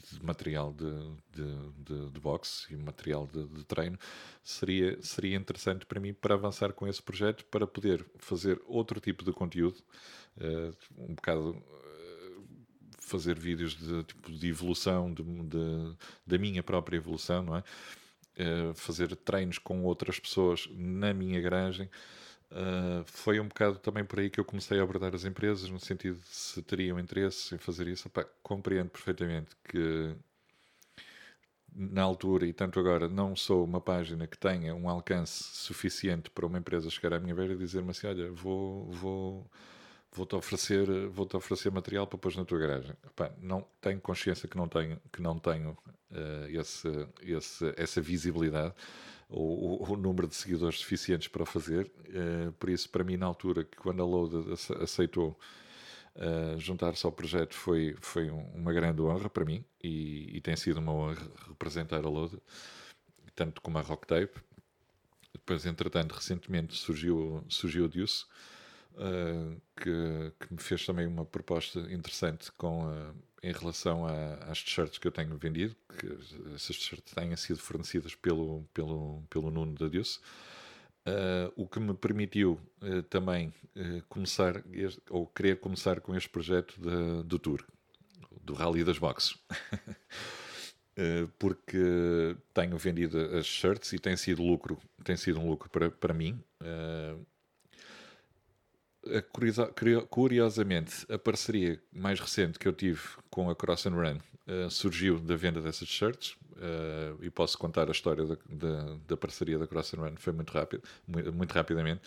de 0.00 0.24
material 0.24 0.72
de, 0.72 0.90
de, 1.32 2.10
de, 2.10 2.20
boxe 2.20 2.72
e 2.72 2.76
material 2.76 3.26
de, 3.26 3.46
de, 3.46 3.64
treino 3.64 3.98
seria, 4.42 5.00
seria 5.02 5.36
interessante 5.36 5.86
para 5.86 6.00
mim 6.00 6.12
para 6.12 6.34
avançar 6.34 6.72
com 6.72 6.86
esse 6.86 7.02
projeto, 7.02 7.44
para 7.46 7.66
poder 7.66 8.04
fazer 8.18 8.60
outro 8.66 9.00
tipo 9.00 9.24
de 9.24 9.32
conteúdo, 9.32 9.82
um 10.96 11.14
bocado 11.14 11.62
fazer 13.10 13.38
vídeos 13.38 13.76
de, 13.76 14.04
tipo, 14.04 14.30
de 14.30 14.48
evolução, 14.48 15.12
de, 15.12 15.22
de, 15.22 15.96
da 16.24 16.38
minha 16.38 16.62
própria 16.62 16.96
evolução, 16.96 17.42
não 17.42 17.56
é? 17.56 17.64
Uh, 18.38 18.74
fazer 18.74 19.14
treinos 19.16 19.58
com 19.58 19.82
outras 19.82 20.20
pessoas 20.20 20.68
na 20.72 21.12
minha 21.12 21.40
garagem. 21.40 21.90
Uh, 22.50 23.04
foi 23.06 23.38
um 23.38 23.46
bocado 23.46 23.78
também 23.78 24.04
por 24.04 24.18
aí 24.18 24.28
que 24.28 24.40
eu 24.40 24.44
comecei 24.44 24.80
a 24.80 24.82
abordar 24.82 25.14
as 25.14 25.24
empresas, 25.24 25.70
no 25.70 25.78
sentido 25.78 26.18
de 26.18 26.26
se 26.26 26.60
teriam 26.62 26.98
interesse 26.98 27.54
em 27.54 27.58
fazer 27.58 27.86
isso. 27.86 28.08
Opa, 28.08 28.24
compreendo 28.42 28.90
perfeitamente 28.90 29.50
que 29.64 30.14
na 31.72 32.02
altura 32.02 32.46
e 32.46 32.52
tanto 32.52 32.80
agora 32.80 33.08
não 33.08 33.36
sou 33.36 33.64
uma 33.64 33.80
página 33.80 34.26
que 34.26 34.36
tenha 34.36 34.74
um 34.74 34.88
alcance 34.88 35.44
suficiente 35.44 36.28
para 36.30 36.44
uma 36.44 36.58
empresa 36.58 36.90
chegar 36.90 37.14
à 37.14 37.20
minha 37.20 37.34
beira 37.34 37.54
e 37.54 37.56
dizer-me 37.56 37.90
assim: 37.90 38.08
Olha, 38.08 38.30
vou, 38.32 38.90
vou 38.90 39.50
vou-te 40.12 40.34
oferecer, 40.34 40.86
vou 41.08 41.28
oferecer 41.34 41.70
material 41.70 42.06
para 42.06 42.18
pôr 42.18 42.34
na 42.36 42.44
tua 42.44 42.58
garagem. 42.58 42.92
Epá, 43.06 43.30
não 43.40 43.64
tenho 43.80 44.00
consciência 44.00 44.48
que 44.48 44.56
não 44.56 44.68
tenho, 44.68 45.00
que 45.12 45.22
não 45.22 45.38
tenho 45.38 45.70
uh, 46.10 46.48
esse, 46.48 46.88
esse, 47.22 47.72
essa 47.76 48.00
visibilidade 48.00 48.74
ou 49.30 49.88
o, 49.88 49.96
número 49.96 50.26
de 50.26 50.34
seguidores 50.34 50.80
suficientes 50.80 51.28
para 51.28 51.46
fazer. 51.46 51.90
Uh, 52.08 52.52
por 52.52 52.68
isso, 52.68 52.88
para 52.90 53.04
mim, 53.04 53.16
na 53.16 53.26
altura, 53.26 53.64
que 53.64 53.76
quando 53.76 54.02
a 54.02 54.04
Load 54.04 54.52
aceitou 54.82 55.38
uh, 56.16 56.58
juntar-se 56.58 57.06
ao 57.06 57.12
projeto, 57.12 57.54
foi, 57.54 57.96
foi 58.00 58.28
uma 58.28 58.72
grande 58.72 59.00
honra 59.00 59.30
para 59.30 59.44
mim 59.44 59.64
e, 59.82 60.36
e 60.36 60.40
tem 60.40 60.56
sido 60.56 60.78
uma 60.78 60.92
honra 60.92 61.30
representar 61.48 62.04
a 62.04 62.08
Load, 62.08 62.36
tanto 63.34 63.62
como 63.62 63.78
a 63.78 63.82
Rock 63.82 64.06
Tape. 64.06 64.40
Depois, 65.32 65.64
entretanto, 65.64 66.12
recentemente 66.12 66.76
surgiu, 66.76 67.44
surgiu 67.48 67.84
o 67.84 67.88
Deuce, 67.88 68.24
uh, 68.94 69.60
que, 69.76 70.32
que, 70.40 70.52
me 70.52 70.60
fez 70.60 70.84
também 70.84 71.06
uma 71.06 71.24
proposta 71.24 71.78
interessante 71.92 72.50
com, 72.52 72.88
uh, 72.88 73.14
em 73.42 73.52
relação 73.52 74.06
a, 74.06 74.34
às 74.50 74.62
t-shirts 74.62 74.98
que 74.98 75.06
eu 75.06 75.12
tenho 75.12 75.36
vendido, 75.36 75.74
que 75.98 76.06
essas 76.54 76.76
t-shirts 76.76 77.14
tenham 77.14 77.36
sido 77.36 77.58
fornecidas 77.58 78.14
pelo, 78.14 78.64
pelo, 78.74 79.22
pelo 79.30 79.50
Nuno 79.50 79.74
da 79.74 79.88
Deus. 79.88 80.20
Uh, 81.06 81.50
o 81.56 81.66
que 81.66 81.80
me 81.80 81.94
permitiu 81.94 82.60
uh, 82.82 83.02
também 83.04 83.52
uh, 83.74 84.02
começar, 84.08 84.62
este, 84.70 85.00
ou 85.08 85.26
querer 85.26 85.58
começar 85.58 86.00
com 86.00 86.14
este 86.14 86.28
projeto 86.28 86.74
de, 86.78 87.22
do 87.26 87.38
Tour, 87.38 87.64
do 88.42 88.52
Rally 88.52 88.84
das 88.84 88.98
Boxes. 88.98 89.36
porque 91.38 92.36
tenho 92.52 92.76
vendido 92.76 93.18
as 93.38 93.46
shirts 93.46 93.90
e 93.94 93.98
tem 93.98 94.18
sido 94.18 94.42
lucro, 94.42 94.78
tem 95.02 95.16
sido 95.16 95.40
um 95.40 95.48
lucro 95.48 95.70
para, 95.70 95.90
para 95.90 96.12
mim. 96.12 96.38
Curiosamente, 100.08 101.06
a 101.10 101.18
parceria 101.18 101.80
mais 101.92 102.20
recente 102.20 102.58
que 102.58 102.68
eu 102.68 102.72
tive 102.72 103.00
com 103.30 103.50
a 103.50 103.56
Cross 103.56 103.86
and 103.86 103.94
Run 103.94 104.18
surgiu 104.68 105.18
da 105.18 105.36
venda 105.36 105.60
dessas 105.60 105.86
shirts 105.86 106.36
e 107.22 107.30
posso 107.30 107.56
contar 107.56 107.88
a 107.88 107.92
história 107.92 108.24
da, 108.24 108.36
da, 108.48 108.96
da 109.06 109.16
parceria 109.16 109.58
da 109.58 109.66
Cross 109.66 109.94
and 109.94 110.00
Run, 110.00 110.16
foi 110.16 110.32
muito 110.32 110.52
rápido, 110.52 110.82
muito, 111.06 111.32
muito 111.32 111.52
rapidamente 111.52 112.02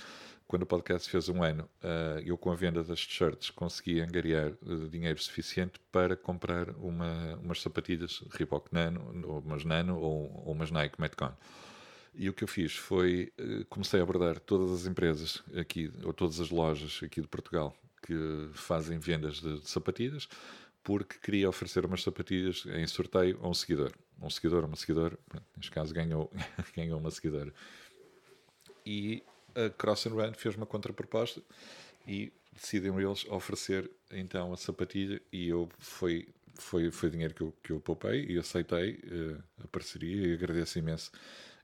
quando 0.53 0.63
o 0.63 0.67
podcast 0.67 1.09
fez 1.09 1.29
um 1.29 1.41
ano, 1.41 1.67
uh, 1.83 2.19
eu 2.23 2.37
com 2.37 2.51
a 2.51 2.55
venda 2.55 2.83
das 2.83 3.05
t-shirts 3.05 3.49
consegui 3.49 4.01
angariar 4.01 4.51
uh, 4.61 4.87
dinheiro 4.87 5.19
suficiente 5.19 5.79
para 5.91 6.15
comprar 6.15 6.69
uma, 6.77 7.39
umas 7.41 7.59
sapatilhas 7.59 8.23
Reebok 8.31 8.71
Nano, 8.71 9.01
ou 9.25 9.39
umas 9.39 9.65
Nano 9.65 9.97
ou, 9.97 10.43
ou 10.45 10.53
umas 10.53 10.69
Nike 10.69 11.01
Metcon. 11.01 11.31
E 12.15 12.29
o 12.29 12.33
que 12.33 12.43
eu 12.43 12.47
fiz 12.47 12.75
foi, 12.75 13.31
uh, 13.39 13.65
comecei 13.65 13.99
a 13.99 14.03
abordar 14.03 14.39
todas 14.39 14.71
as 14.71 14.85
empresas 14.85 15.43
aqui, 15.57 15.91
ou 16.03 16.13
todas 16.13 16.39
as 16.39 16.49
lojas 16.49 16.99
aqui 17.03 17.21
de 17.21 17.27
Portugal 17.27 17.75
que 18.05 18.49
fazem 18.53 18.99
vendas 18.99 19.39
de, 19.39 19.59
de 19.59 19.69
sapatilhas, 19.69 20.27
porque 20.83 21.17
queria 21.17 21.47
oferecer 21.47 21.85
umas 21.85 22.03
sapatilhas 22.03 22.65
em 22.65 22.85
sorteio 22.85 23.39
a 23.41 23.47
um 23.47 23.53
seguidor. 23.53 23.93
Um 24.21 24.29
seguidor, 24.29 24.65
uma 24.65 24.75
seguidora, 24.75 25.17
neste 25.55 25.71
caso 25.71 25.93
ganhou, 25.93 26.31
ganhou 26.75 26.99
uma 26.99 27.09
seguidora. 27.09 27.53
E 28.85 29.23
a 29.55 29.69
Cross 29.69 30.07
and 30.07 30.11
Run 30.11 30.33
fez 30.33 30.55
uma 30.55 30.65
contraproposta 30.65 31.41
e 32.05 32.31
decidiram 32.51 32.99
eles 32.99 33.25
oferecer 33.25 33.89
então 34.11 34.53
a 34.53 34.57
sapatilha 34.57 35.21
e 35.31 35.47
eu 35.47 35.69
foi 35.79 36.27
foi 36.55 36.91
foi 36.91 37.09
dinheiro 37.09 37.33
que 37.33 37.41
eu, 37.41 37.53
que 37.63 37.71
eu 37.71 37.79
poupei 37.79 38.25
e 38.25 38.37
aceitei 38.37 38.99
uh, 39.05 39.43
a 39.63 39.67
parceria 39.67 40.27
e 40.27 40.33
agradeço 40.33 40.77
imenso 40.77 41.11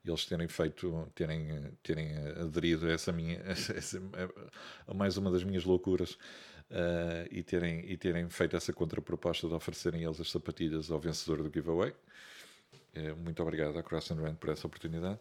eles 0.05 0.25
terem 0.25 0.47
feito 0.47 1.11
terem 1.13 1.71
terem 1.83 2.15
aderido 2.41 2.87
a 2.87 2.91
essa 2.91 3.11
minha 3.11 3.41
a 4.87 4.93
mais 4.93 5.17
uma 5.17 5.31
das 5.31 5.43
minhas 5.43 5.65
loucuras 5.65 6.13
uh, 6.71 7.27
e 7.29 7.43
terem 7.43 7.89
e 7.89 7.97
terem 7.97 8.29
feito 8.29 8.55
essa 8.55 8.71
contraproposta 8.73 9.47
de 9.47 9.53
oferecerem 9.53 10.03
eles 10.03 10.19
as 10.19 10.31
sapatilhas 10.31 10.89
ao 10.89 10.99
vencedor 10.99 11.43
do 11.43 11.51
giveaway 11.53 11.91
uh, 11.91 13.15
muito 13.17 13.43
obrigado 13.43 13.77
à 13.77 13.83
Cross 13.83 14.11
and 14.11 14.21
Run 14.21 14.35
por 14.35 14.49
essa 14.49 14.65
oportunidade 14.65 15.19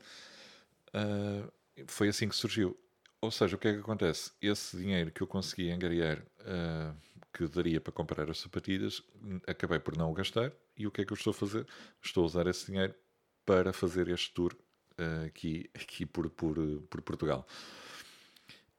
uh, 0.95 1.53
foi 1.87 2.09
assim 2.09 2.29
que 2.29 2.37
surgiu. 2.37 2.77
Ou 3.21 3.31
seja, 3.31 3.57
o 3.57 3.59
que 3.59 3.69
é 3.69 3.73
que 3.73 3.81
acontece? 3.81 4.33
Esse 4.41 4.77
dinheiro 4.77 5.11
que 5.11 5.21
eu 5.21 5.27
consegui 5.27 5.71
angariar, 5.71 6.19
uh, 6.41 6.97
que 7.33 7.47
daria 7.49 7.81
para 7.81 7.93
comprar 7.93 8.31
as 8.31 8.39
sapatilhas, 8.39 9.03
acabei 9.47 9.79
por 9.79 9.97
não 9.97 10.11
o 10.11 10.15
gastar. 10.15 10.53
E 10.77 10.87
o 10.87 10.91
que 10.91 11.03
é 11.03 11.05
que 11.05 11.13
eu 11.13 11.17
estou 11.17 11.33
a 11.33 11.35
fazer? 11.35 11.67
Estou 12.03 12.23
a 12.23 12.27
usar 12.27 12.47
esse 12.47 12.67
dinheiro 12.67 12.95
para 13.45 13.73
fazer 13.73 14.09
este 14.09 14.33
tour 14.33 14.57
uh, 14.99 15.27
aqui, 15.27 15.71
aqui 15.75 16.05
por, 16.05 16.29
por, 16.31 16.57
por 16.91 17.03
Portugal. 17.03 17.47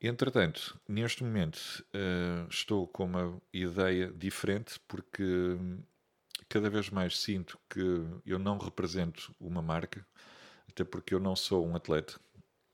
Entretanto, 0.01 0.79
neste 0.87 1.23
momento 1.23 1.57
uh, 1.93 2.47
estou 2.49 2.87
com 2.87 3.05
uma 3.05 3.41
ideia 3.51 4.11
diferente 4.11 4.79
porque 4.87 5.57
cada 6.47 6.69
vez 6.69 6.89
mais 6.89 7.19
sinto 7.19 7.59
que 7.69 7.81
eu 8.25 8.39
não 8.39 8.57
represento 8.57 9.35
uma 9.39 9.61
marca, 9.61 10.05
até 10.69 10.83
porque 10.83 11.13
eu 11.13 11.19
não 11.19 11.35
sou 11.35 11.67
um 11.67 11.75
atleta, 11.75 12.19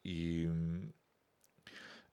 e, 0.04 0.48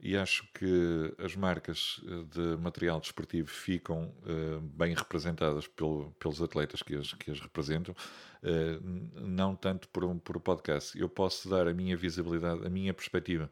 e 0.03 0.17
acho 0.17 0.45
que 0.53 1.15
as 1.19 1.37
marcas 1.37 2.01
eh, 2.05 2.25
de 2.29 2.57
material 2.61 2.99
desportivo 2.99 3.49
ficam 3.49 4.13
uh, 4.25 4.61
bem 4.61 4.95
representadas 4.95 5.69
pelo, 5.69 6.11
pelos 6.19 6.43
atletas 6.43 6.83
que 6.83 6.97
as, 6.97 7.13
que 7.13 7.31
as 7.31 7.39
representam, 7.39 7.95
uh, 7.95 9.21
não 9.21 9.55
tanto 9.55 9.89
por, 9.89 10.05
um, 10.05 10.19
por 10.19 10.41
podcast. 10.41 10.99
Eu 10.99 11.09
posso 11.09 11.49
dar 11.49 11.69
a 11.69 11.73
minha 11.73 11.97
visibilidade, 11.97 12.67
a 12.67 12.69
minha 12.69 12.93
perspectiva 12.93 13.49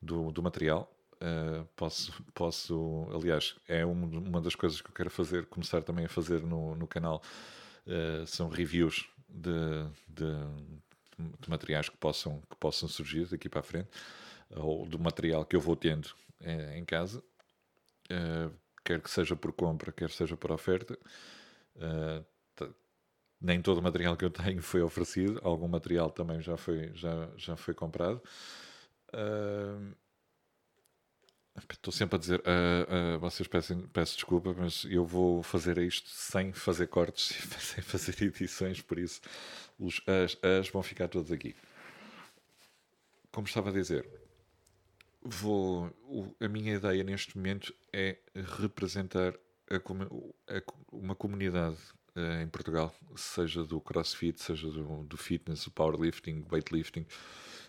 do, 0.00 0.30
do 0.30 0.42
material. 0.42 0.92
Uh, 1.14 1.64
posso, 1.74 2.22
posso, 2.34 3.08
aliás, 3.14 3.56
é 3.66 3.86
um, 3.86 4.18
uma 4.18 4.42
das 4.42 4.54
coisas 4.54 4.82
que 4.82 4.90
eu 4.90 4.94
quero 4.94 5.08
fazer, 5.08 5.46
começar 5.46 5.82
também 5.82 6.04
a 6.04 6.10
fazer 6.10 6.42
no, 6.42 6.74
no 6.74 6.86
canal, 6.86 7.22
são 8.26 8.48
reviews 8.48 9.08
de, 9.28 9.86
de 10.08 10.26
de 11.40 11.48
materiais 11.48 11.88
que 11.88 11.96
possam, 11.96 12.42
que 12.50 12.56
possam 12.56 12.88
surgir 12.88 13.26
daqui 13.26 13.48
para 13.48 13.60
a 13.60 13.62
frente, 13.62 13.88
ou 14.54 14.86
do 14.86 14.98
material 14.98 15.44
que 15.44 15.56
eu 15.56 15.60
vou 15.60 15.76
tendo 15.76 16.08
em, 16.40 16.78
em 16.78 16.84
casa, 16.84 17.22
uh, 18.10 18.52
quer 18.84 19.00
que 19.00 19.10
seja 19.10 19.34
por 19.34 19.52
compra, 19.52 19.92
quer 19.92 20.10
seja 20.10 20.36
por 20.36 20.52
oferta. 20.52 20.98
Uh, 21.76 22.24
nem 23.38 23.60
todo 23.60 23.78
o 23.78 23.82
material 23.82 24.16
que 24.16 24.24
eu 24.24 24.30
tenho 24.30 24.62
foi 24.62 24.80
oferecido, 24.80 25.40
algum 25.44 25.68
material 25.68 26.10
também 26.10 26.40
já 26.40 26.56
foi, 26.56 26.90
já, 26.94 27.28
já 27.36 27.54
foi 27.54 27.74
comprado. 27.74 28.22
Estou 31.72 31.92
sempre 31.92 32.16
a 32.16 32.18
dizer, 32.18 32.40
uh, 32.40 33.16
uh, 33.16 33.18
vocês 33.18 33.48
peçam, 33.48 33.80
peço 33.88 34.14
desculpa, 34.14 34.54
mas 34.56 34.84
eu 34.84 35.04
vou 35.06 35.42
fazer 35.42 35.78
isto 35.78 36.08
sem 36.10 36.52
fazer 36.52 36.86
cortes, 36.86 37.28
sem 37.58 37.82
fazer 37.82 38.22
edições, 38.22 38.82
por 38.82 38.98
isso 38.98 39.20
os 39.78 40.02
as, 40.06 40.36
as 40.42 40.68
vão 40.68 40.82
ficar 40.82 41.08
todos 41.08 41.32
aqui. 41.32 41.56
Como 43.32 43.46
estava 43.46 43.70
a 43.70 43.72
dizer, 43.72 44.06
vou, 45.26 45.86
o, 46.04 46.34
a 46.40 46.48
minha 46.48 46.74
ideia 46.74 47.02
neste 47.02 47.36
momento 47.36 47.74
é 47.92 48.18
representar 48.60 49.34
a, 49.70 49.76
a, 49.76 50.62
uma 50.92 51.14
comunidade 51.14 51.78
uh, 52.14 52.42
em 52.42 52.48
Portugal, 52.48 52.94
seja 53.16 53.64
do 53.64 53.80
crossfit, 53.80 54.40
seja 54.40 54.70
do, 54.70 55.04
do 55.04 55.16
fitness, 55.16 55.64
do 55.64 55.70
powerlifting, 55.70 56.44
weightlifting, 56.50 57.06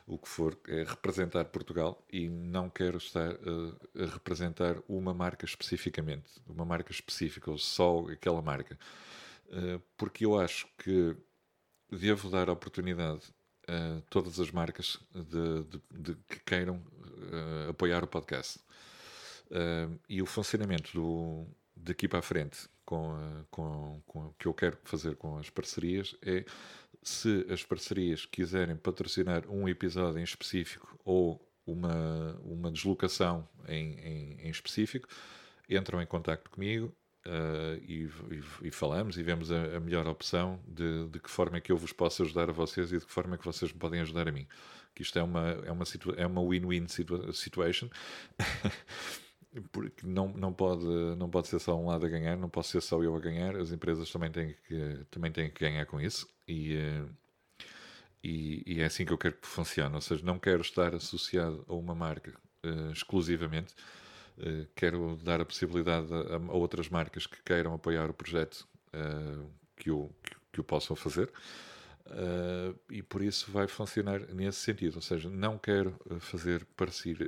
o 0.05 0.17
que 0.17 0.29
for, 0.29 0.57
é 0.67 0.83
representar 0.83 1.45
Portugal 1.45 2.05
e 2.11 2.29
não 2.29 2.69
quero 2.69 2.97
estar 2.97 3.31
a, 3.31 4.03
a 4.03 4.05
representar 4.05 4.77
uma 4.87 5.13
marca 5.13 5.45
especificamente, 5.45 6.41
uma 6.47 6.63
marca 6.63 6.91
específica, 6.91 7.51
ou 7.51 7.57
só 7.57 8.07
aquela 8.09 8.41
marca. 8.41 8.77
Uh, 9.47 9.81
porque 9.97 10.25
eu 10.25 10.39
acho 10.39 10.67
que 10.77 11.15
devo 11.89 12.29
dar 12.29 12.49
oportunidade 12.49 13.21
a 13.67 14.01
todas 14.09 14.39
as 14.39 14.49
marcas 14.51 14.97
de, 15.13 15.63
de, 15.63 15.81
de 15.91 16.15
que 16.27 16.39
queiram 16.45 16.81
uh, 17.17 17.69
apoiar 17.69 18.03
o 18.03 18.07
podcast. 18.07 18.59
Uh, 19.49 19.97
e 20.09 20.21
o 20.21 20.25
funcionamento 20.25 20.91
do, 20.93 21.47
daqui 21.75 22.07
para 22.07 22.19
a 22.19 22.21
frente 22.21 22.67
com, 22.85 23.13
uh, 23.13 23.45
com, 23.49 24.01
com 24.05 24.25
o 24.27 24.33
que 24.37 24.47
eu 24.47 24.53
quero 24.53 24.77
fazer 24.83 25.15
com 25.15 25.37
as 25.37 25.49
parcerias 25.49 26.15
é 26.21 26.43
se 27.01 27.45
as 27.49 27.63
parcerias 27.63 28.25
quiserem 28.25 28.75
patrocinar 28.75 29.47
um 29.49 29.69
episódio 29.69 30.19
em 30.19 30.23
específico 30.23 30.99
ou 31.05 31.41
uma, 31.65 32.37
uma 32.43 32.71
deslocação 32.71 33.47
em, 33.67 33.99
em, 33.99 34.41
em 34.41 34.49
específico, 34.49 35.07
entram 35.69 36.01
em 36.01 36.05
contato 36.05 36.49
comigo 36.49 36.93
uh, 37.27 37.83
e, 37.87 38.09
e, 38.31 38.67
e, 38.67 38.71
falamos 38.71 39.17
e 39.17 39.23
vemos 39.23 39.51
a, 39.51 39.77
a 39.77 39.79
melhor 39.79 40.07
opção 40.07 40.59
de, 40.67 41.07
de, 41.09 41.19
que 41.19 41.29
forma 41.29 41.57
é 41.57 41.61
que 41.61 41.71
eu 41.71 41.77
vos 41.77 41.93
posso 41.93 42.23
ajudar 42.23 42.49
a 42.49 42.53
vocês 42.53 42.91
e 42.91 42.99
de 42.99 43.05
que 43.05 43.11
forma 43.11 43.35
é 43.35 43.37
que 43.37 43.45
vocês 43.45 43.71
me 43.71 43.79
podem 43.79 44.01
ajudar 44.01 44.27
a 44.27 44.31
mim. 44.31 44.47
Que 44.95 45.03
isto 45.03 45.19
é 45.19 45.23
uma 45.23 45.49
é 45.65 45.71
uma 45.71 45.83
é 46.17 46.25
uma 46.25 46.41
win-win 46.41 46.87
situa 46.87 47.31
situation. 47.33 47.89
porque 49.71 50.05
não, 50.05 50.27
não, 50.29 50.53
pode, 50.53 50.85
não 51.17 51.29
pode 51.29 51.47
ser 51.47 51.59
só 51.59 51.75
um 51.75 51.87
lado 51.87 52.05
a 52.05 52.09
ganhar, 52.09 52.37
não 52.37 52.49
posso 52.49 52.71
ser 52.71 52.81
só 52.81 53.01
eu 53.01 53.15
a 53.15 53.19
ganhar, 53.19 53.55
as 53.55 53.71
empresas 53.71 54.11
também 54.11 54.31
têm 54.31 54.55
que, 54.67 55.05
também 55.09 55.31
têm 55.31 55.49
que 55.49 55.59
ganhar 55.59 55.85
com 55.85 55.99
isso 55.99 56.27
e, 56.47 56.75
eh, 56.75 57.05
e, 58.23 58.63
e 58.65 58.81
é 58.81 58.85
assim 58.85 59.05
que 59.05 59.13
eu 59.13 59.17
quero 59.17 59.35
que 59.35 59.47
funcione, 59.47 59.95
ou 59.95 60.01
seja, 60.01 60.23
não 60.25 60.37
quero 60.37 60.61
estar 60.61 60.93
associado 60.93 61.63
a 61.67 61.73
uma 61.73 61.95
marca 61.95 62.33
uh, 62.65 62.91
exclusivamente, 62.91 63.73
quero 64.75 65.17
dar 65.23 65.41
a 65.41 65.45
possibilidade 65.45 66.07
a, 66.13 66.35
a, 66.35 66.53
outras 66.53 66.89
marcas 66.89 67.25
que 67.25 67.41
queiram 67.43 67.73
apoiar 67.73 68.09
o 68.09 68.13
projeto 68.13 68.67
uh, 68.93 69.49
que, 69.75 69.91
o, 69.91 70.09
que, 70.23 70.35
que 70.53 70.61
o 70.61 70.63
possam 70.63 70.95
fazer. 70.95 71.31
Uh, 72.09 72.77
e 72.89 73.03
por 73.03 73.21
isso 73.21 73.51
vai 73.51 73.67
funcionar 73.67 74.21
nesse 74.33 74.59
sentido. 74.59 74.95
Ou 74.95 75.01
seja, 75.01 75.29
não 75.29 75.57
quero 75.57 75.93
eh, 76.09 76.19
fazer 76.19 76.65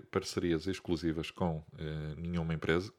parcerias 0.10 0.68
exclusivas 0.68 1.32
com 1.32 1.58
uh, 1.58 1.66
nenhuma 2.18 2.54
empresa, 2.54 2.92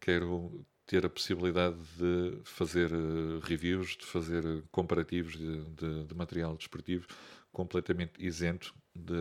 quero 0.00 0.64
ter 0.86 1.04
a 1.04 1.10
possibilidade 1.10 1.76
de 1.98 2.38
fazer 2.44 2.92
uh, 2.92 3.40
reviews, 3.40 3.96
de 3.96 4.06
fazer 4.06 4.42
comparativos 4.70 5.36
de, 5.36 5.64
de, 5.64 6.04
de, 6.04 6.14
material 6.14 6.56
desportivo 6.56 7.06
completamente 7.52 8.24
isento 8.24 8.74
de, 8.94 9.12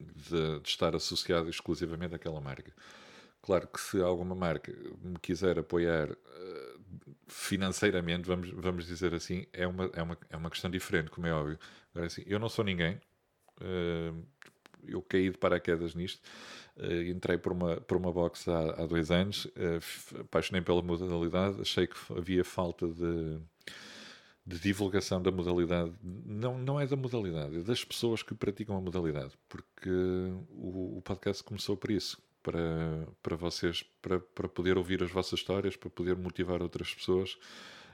de, 0.00 0.60
de 0.60 0.68
estar 0.68 0.94
associado 0.94 1.48
exclusivamente 1.48 2.14
àquela 2.14 2.40
marca. 2.40 2.72
Claro 3.42 3.68
que 3.68 3.80
se 3.80 4.00
alguma 4.00 4.34
marca 4.34 4.72
me 5.02 5.18
quiser 5.18 5.58
apoiar 5.58 6.16
financeiramente, 7.26 8.26
vamos, 8.26 8.50
vamos 8.50 8.86
dizer 8.86 9.14
assim, 9.14 9.46
é 9.52 9.66
uma, 9.66 9.90
é, 9.92 10.02
uma, 10.02 10.18
é 10.30 10.36
uma 10.36 10.50
questão 10.50 10.70
diferente, 10.70 11.10
como 11.10 11.26
é 11.26 11.32
óbvio. 11.32 11.58
Agora, 11.90 12.06
assim, 12.06 12.22
eu 12.26 12.38
não 12.38 12.48
sou 12.48 12.64
ninguém, 12.64 13.00
uh, 13.60 14.24
eu 14.86 15.02
caí 15.02 15.30
de 15.30 15.36
paraquedas 15.36 15.94
nisto, 15.94 16.20
uh, 16.76 17.02
entrei 17.02 17.36
por 17.36 17.52
uma, 17.52 17.76
por 17.80 17.96
uma 17.96 18.12
box 18.12 18.48
há, 18.48 18.82
há 18.82 18.86
dois 18.86 19.10
anos, 19.10 19.46
apaixonei 20.18 20.62
pela 20.62 20.82
modalidade, 20.82 21.60
achei 21.60 21.86
que 21.86 21.96
havia 22.16 22.44
falta 22.44 22.86
de, 22.88 23.38
de 24.48 24.58
divulgação 24.58 25.20
da 25.20 25.30
modalidade, 25.30 25.92
não, 26.02 26.56
não 26.56 26.80
é 26.80 26.86
da 26.86 26.96
modalidade, 26.96 27.58
é 27.58 27.62
das 27.62 27.84
pessoas 27.84 28.22
que 28.22 28.34
praticam 28.34 28.78
a 28.78 28.80
modalidade, 28.80 29.32
porque 29.46 29.90
o, 30.50 30.96
o 30.96 31.02
podcast 31.04 31.44
começou 31.44 31.76
por 31.76 31.90
isso, 31.90 32.18
para, 32.42 33.06
para 33.22 33.36
vocês, 33.36 33.84
para, 34.00 34.18
para 34.18 34.48
poder 34.48 34.78
ouvir 34.78 35.02
as 35.02 35.10
vossas 35.10 35.38
histórias, 35.38 35.76
para 35.76 35.90
poder 35.90 36.16
motivar 36.16 36.62
outras 36.62 36.94
pessoas. 36.94 37.36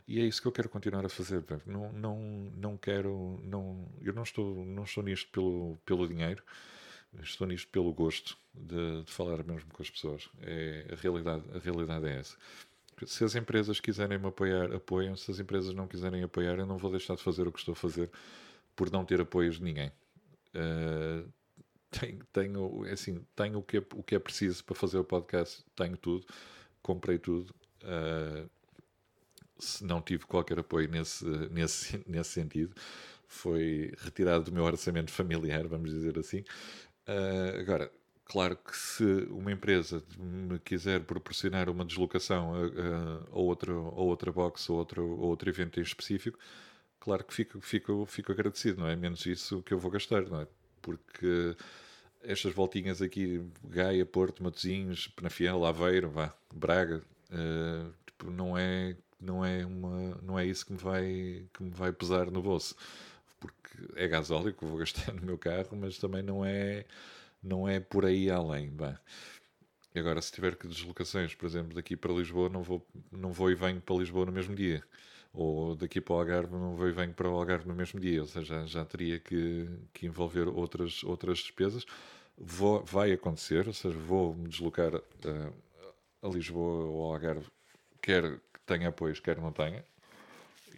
E 0.07 0.21
é 0.21 0.23
isso 0.23 0.41
que 0.41 0.47
eu 0.47 0.53
quero 0.53 0.69
continuar 0.69 1.05
a 1.05 1.09
fazer. 1.09 1.43
Não, 1.67 1.93
não, 1.93 2.19
não 2.57 2.77
quero, 2.77 3.41
não, 3.43 3.89
eu 4.01 4.13
não 4.13 4.23
estou, 4.23 4.65
não 4.65 4.85
estou 4.85 5.03
nisto 5.03 5.29
pelo, 5.33 5.77
pelo 5.85 6.07
dinheiro, 6.07 6.41
estou 7.21 7.49
nisto 7.49 7.69
pelo 7.69 7.93
gosto 7.93 8.37
de, 8.55 9.03
de 9.03 9.11
falar 9.11 9.43
mesmo 9.43 9.73
com 9.73 9.83
as 9.83 9.91
pessoas. 9.91 10.29
É, 10.43 10.87
a, 10.93 10.95
realidade, 10.95 11.43
a 11.53 11.59
realidade 11.59 12.07
é 12.07 12.19
essa 12.21 12.37
se 13.07 13.25
as 13.25 13.35
empresas 13.35 13.81
quiserem 13.81 14.19
me 14.19 14.29
apoiar, 14.29 14.73
apoiam. 14.75 15.17
Se 15.17 15.31
as 15.31 15.39
empresas 15.39 15.75
não 15.75 15.87
quiserem 15.87 16.23
apoiar, 16.23 16.59
eu 16.59 16.67
não 16.67 16.79
vou 16.79 16.91
deixar 16.91 17.17
de 17.17 17.23
fazer 17.23 17.47
o 17.47 17.53
que 17.53 17.59
estou 17.59 17.73
a 17.73 17.77
fazer 17.77 18.11
por 18.77 18.91
não 18.91 19.05
ter 19.05 19.21
apoios 19.21 19.57
de 19.57 19.65
ninguém. 19.65 19.93
Uh, 20.55 21.29
tenho, 21.91 22.25
tenho, 22.33 22.87
é 22.87 22.93
assim, 22.93 23.25
tenho 23.37 23.59
o 23.59 23.63
que, 23.63 23.79
é, 23.79 23.85
o 23.95 24.03
que 24.03 24.15
é 24.15 24.19
preciso 24.19 24.65
para 24.65 24.75
fazer 24.75 24.99
o 24.99 25.05
podcast, 25.05 25.65
tenho 25.77 25.97
tudo, 25.97 26.27
comprei 26.83 27.19
tudo. 27.19 27.55
Uh, 27.83 28.49
se 29.59 29.85
não 29.85 30.03
tive 30.03 30.27
qualquer 30.27 30.59
apoio 30.59 30.89
nesse, 30.89 31.25
nesse, 31.51 32.03
nesse 32.07 32.31
sentido, 32.31 32.75
foi 33.27 33.93
retirado 33.99 34.45
do 34.45 34.53
meu 34.53 34.65
orçamento 34.65 35.11
familiar, 35.11 35.67
vamos 35.67 35.91
dizer 35.91 36.19
assim. 36.19 36.41
Uh, 37.09 37.61
agora, 37.61 37.91
Claro 38.27 38.57
que 38.57 38.77
se 38.77 39.05
uma 39.31 39.53
empresa 39.53 40.03
me 40.19 40.59
quiser 40.59 41.01
proporcionar 41.03 41.69
uma 41.69 41.85
deslocação 41.85 42.55
a, 42.55 42.59
a, 42.59 43.37
a, 43.37 43.39
outra, 43.39 43.73
a 43.73 43.77
outra 43.77 44.33
box 44.33 44.71
ou 44.71 44.79
outro, 44.79 45.21
outro 45.21 45.49
evento 45.51 45.79
em 45.79 45.83
específico, 45.83 46.39
claro 46.99 47.23
que 47.25 47.35
fico, 47.35 47.61
fico, 47.61 48.07
fico 48.07 48.33
agradecido, 48.33 48.81
não 48.81 48.89
é? 48.89 48.97
Menos 48.97 49.27
isso 49.27 49.63
que 49.63 49.75
eu 49.75 49.79
vou 49.79 49.91
gastar, 49.91 50.23
não 50.23 50.41
é? 50.41 50.49
Porque 50.81 51.55
estas 52.23 52.53
voltinhas 52.55 53.03
aqui, 53.03 53.43
Gaia, 53.65 54.07
Porto, 54.07 54.43
Matosinhos, 54.43 55.09
Penafiel, 55.09 55.65
Aveiro, 55.65 56.11
vá, 56.11 56.35
Braga, 56.53 57.03
uh, 57.31 57.93
tipo, 58.07 58.31
não 58.31 58.57
é 58.57 58.97
não 59.21 59.45
é 59.45 59.65
uma 59.65 60.19
não 60.23 60.39
é 60.39 60.45
isso 60.47 60.67
que 60.67 60.73
me 60.73 60.79
vai 60.79 61.47
que 61.53 61.63
me 61.63 61.71
vai 61.71 61.93
pesar 61.93 62.31
no 62.31 62.43
bolso 62.43 62.77
porque 63.41 63.79
é 63.97 64.07
gasóleo 64.09 64.53
que 64.53 64.65
vou 64.65 64.77
gastar 64.79 65.13
no 65.15 65.23
meu 65.23 65.39
carro 65.39 65.77
mas 65.77 65.99
também 65.99 66.23
não 66.23 66.45
é 66.45 66.85
não 67.45 67.69
é 67.69 67.79
por 67.79 68.05
aí 68.05 68.31
além. 68.31 68.71
Bem, 68.71 68.97
agora, 69.95 70.21
se 70.21 70.33
tiver 70.33 70.57
que 70.57 70.67
deslocações, 70.67 71.35
por 71.35 71.47
exemplo, 71.47 71.75
daqui 71.75 71.97
para 71.97 72.13
Lisboa, 72.13 72.49
não 72.49 72.63
vou, 72.63 72.85
não 73.13 73.33
vou 73.33 73.51
e 73.51 73.55
venho 73.55 73.81
para 73.81 73.97
Lisboa 73.97 74.27
no 74.27 74.33
mesmo 74.33 74.55
dia. 74.55 74.83
Ou 75.33 75.75
daqui 75.77 76.01
para 76.01 76.15
o 76.15 76.19
Algarve, 76.19 76.53
não 76.53 76.77
vou 76.77 76.89
e 76.89 76.93
venho 76.93 77.13
para 77.13 77.29
o 77.29 77.35
Algarve 77.35 77.69
no 77.69 77.75
mesmo 77.75 78.01
dia. 78.01 78.21
Ou 78.21 78.27
seja, 78.27 78.67
já 78.67 78.85
teria 78.85 79.19
que, 79.19 79.69
que 79.93 80.07
envolver 80.07 80.49
outras, 80.49 81.03
outras 81.05 81.39
despesas. 81.39 81.85
Vou, 82.37 82.83
vai 82.85 83.13
acontecer, 83.13 83.67
ou 83.67 83.73
seja, 83.73 83.97
vou 83.99 84.35
me 84.35 84.49
deslocar 84.49 84.95
uh, 84.95 85.55
a 86.23 86.29
Lisboa 86.29 86.85
ou 86.85 87.03
ao 87.05 87.13
Algarve, 87.15 87.47
quer 88.01 88.39
que 88.39 88.61
tenha 88.67 88.89
apoios, 88.89 89.21
quer 89.21 89.39
não 89.39 89.53
tenha. 89.53 89.85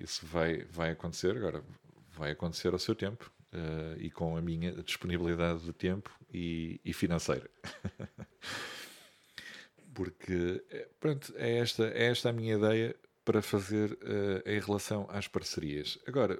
Isso 0.00 0.26
vai, 0.26 0.64
vai 0.64 0.90
acontecer. 0.90 1.36
Agora, 1.36 1.62
vai 2.12 2.30
acontecer 2.30 2.72
ao 2.72 2.78
seu 2.78 2.94
tempo 2.94 3.30
uh, 3.52 4.00
e 4.00 4.10
com 4.10 4.36
a 4.36 4.42
minha 4.42 4.72
disponibilidade 4.82 5.60
de 5.60 5.72
tempo 5.72 6.10
e, 6.36 6.80
e 6.84 6.92
financeira. 6.92 7.48
Porque, 9.94 10.62
eh, 10.70 10.88
pronto, 11.00 11.32
é 11.36 11.56
esta, 11.58 11.84
é 11.88 12.10
esta 12.10 12.28
a 12.28 12.32
minha 12.32 12.56
ideia 12.56 12.94
para 13.24 13.40
fazer 13.40 13.92
uh, 13.92 14.42
em 14.44 14.60
relação 14.60 15.08
às 15.10 15.26
parcerias. 15.26 15.98
Agora, 16.06 16.38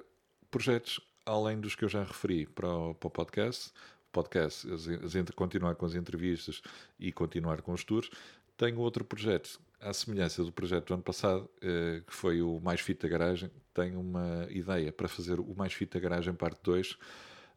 projetos 0.51 1.01
além 1.25 1.59
dos 1.59 1.75
que 1.75 1.83
eu 1.83 1.89
já 1.89 2.03
referi 2.03 2.45
para 2.45 2.69
o, 2.69 2.93
para 2.93 3.07
o 3.07 3.11
podcast, 3.11 3.73
podcast, 4.11 4.71
as, 4.71 4.87
as, 4.87 5.29
continuar 5.35 5.75
com 5.75 5.85
as 5.85 5.95
entrevistas 5.95 6.61
e 6.99 7.11
continuar 7.11 7.61
com 7.63 7.73
os 7.73 7.83
tours, 7.83 8.09
tenho 8.55 8.79
outro 8.79 9.03
projeto, 9.03 9.59
à 9.81 9.91
semelhança 9.91 10.43
do 10.43 10.51
projeto 10.51 10.87
do 10.87 10.93
ano 10.93 11.03
passado, 11.03 11.49
uh, 11.57 12.01
que 12.03 12.13
foi 12.13 12.43
o 12.43 12.59
Mais 12.61 12.79
Fita 12.79 13.07
Garagem, 13.07 13.51
tenho 13.73 13.99
uma 13.99 14.47
ideia 14.51 14.91
para 14.91 15.07
fazer 15.07 15.39
o 15.39 15.55
Mais 15.55 15.73
Fita 15.73 15.99
Garagem 15.99 16.35
parte 16.35 16.59
2, 16.63 16.97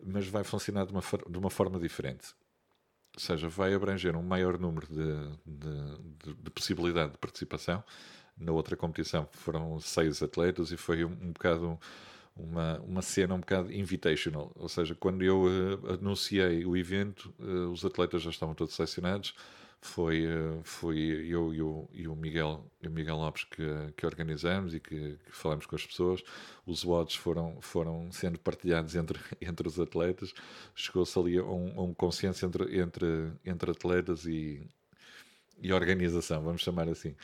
mas 0.04 0.26
vai 0.28 0.44
funcionar 0.44 0.86
de 0.86 0.92
uma, 0.92 1.02
de 1.28 1.38
uma 1.38 1.50
forma 1.50 1.78
diferente. 1.78 2.34
Ou 3.14 3.20
seja, 3.20 3.48
vai 3.48 3.74
abranger 3.74 4.16
um 4.16 4.22
maior 4.22 4.58
número 4.58 4.86
de, 4.86 5.14
de, 5.44 6.32
de, 6.32 6.42
de 6.42 6.50
possibilidade 6.50 7.12
de 7.12 7.18
participação. 7.18 7.82
Na 8.36 8.52
outra 8.52 8.76
competição 8.76 9.28
foram 9.32 9.78
seis 9.80 10.22
atletas 10.22 10.70
e 10.70 10.76
foi 10.76 11.04
um, 11.04 11.10
um 11.10 11.32
bocado 11.32 11.78
uma, 12.36 12.78
uma 12.80 13.02
cena 13.02 13.34
um 13.34 13.40
bocado 13.40 13.72
invitational. 13.72 14.52
Ou 14.54 14.68
seja, 14.68 14.94
quando 14.94 15.22
eu 15.22 15.42
uh, 15.42 15.94
anunciei 15.94 16.64
o 16.64 16.76
evento, 16.76 17.34
uh, 17.38 17.70
os 17.70 17.84
atletas 17.84 18.22
já 18.22 18.30
estavam 18.30 18.54
todos 18.54 18.74
selecionados 18.74 19.34
foi, 19.82 20.24
eh, 20.26 20.60
foi 20.62 20.98
eu 20.98 21.54
e 21.54 21.62
o, 21.62 21.88
e 21.92 22.06
o 22.06 22.14
Miguel, 22.14 22.70
e 22.82 22.88
o 22.88 22.90
Miguel 22.90 23.16
Lopes 23.16 23.44
que, 23.44 23.62
que 23.96 24.04
organizamos 24.06 24.74
e 24.74 24.80
que, 24.80 25.16
que 25.16 25.32
falamos 25.32 25.66
com 25.66 25.76
as 25.76 25.86
pessoas. 25.86 26.22
Os 26.66 26.84
votos 26.84 27.14
foram, 27.16 27.60
foram 27.62 28.12
sendo 28.12 28.38
partilhados 28.38 28.94
entre, 28.94 29.18
entre 29.40 29.66
os 29.66 29.80
atletas. 29.80 30.34
Chegou-se 30.74 31.18
ali 31.18 31.38
a 31.38 31.44
um, 31.44 31.80
a 31.80 31.82
um 31.82 31.94
consenso 31.94 32.44
entre, 32.44 32.78
entre, 32.78 33.32
entre 33.44 33.70
atletas 33.70 34.26
e, 34.26 34.62
e 35.62 35.72
organização, 35.72 36.42
vamos 36.42 36.62
chamar 36.62 36.88
assim. 36.88 37.14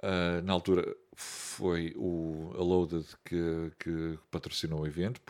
Uh, 0.00 0.40
na 0.44 0.52
altura 0.52 0.96
foi 1.16 1.92
o 1.96 2.52
a 2.54 2.62
Loaded 2.62 3.04
que, 3.24 3.72
que 3.80 4.18
patrocinou 4.30 4.82
o 4.82 4.86
evento, 4.86 5.20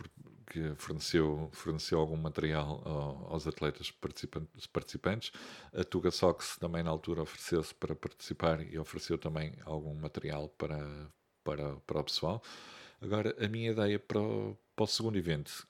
que 0.49 0.73
forneceu, 0.75 1.49
forneceu 1.53 1.99
algum 1.99 2.17
material 2.17 2.81
aos 3.29 3.47
atletas 3.47 3.91
participantes, 3.91 4.65
participantes. 4.65 5.31
A 5.71 5.83
Tuga 5.83 6.09
Sox 6.09 6.57
também 6.57 6.81
na 6.81 6.89
altura 6.89 7.21
ofereceu-se 7.21 7.73
para 7.75 7.95
participar 7.95 8.61
e 8.61 8.77
ofereceu 8.77 9.17
também 9.17 9.53
algum 9.63 9.93
material 9.93 10.49
para, 10.49 11.09
para, 11.43 11.75
para 11.75 11.99
o 11.99 12.03
pessoal. 12.03 12.41
Agora, 12.99 13.35
a 13.39 13.47
minha 13.47 13.71
ideia 13.71 13.99
para 13.99 14.19
o, 14.19 14.57
para 14.75 14.83
o 14.83 14.87
segundo 14.87 15.17
evento, 15.17 15.67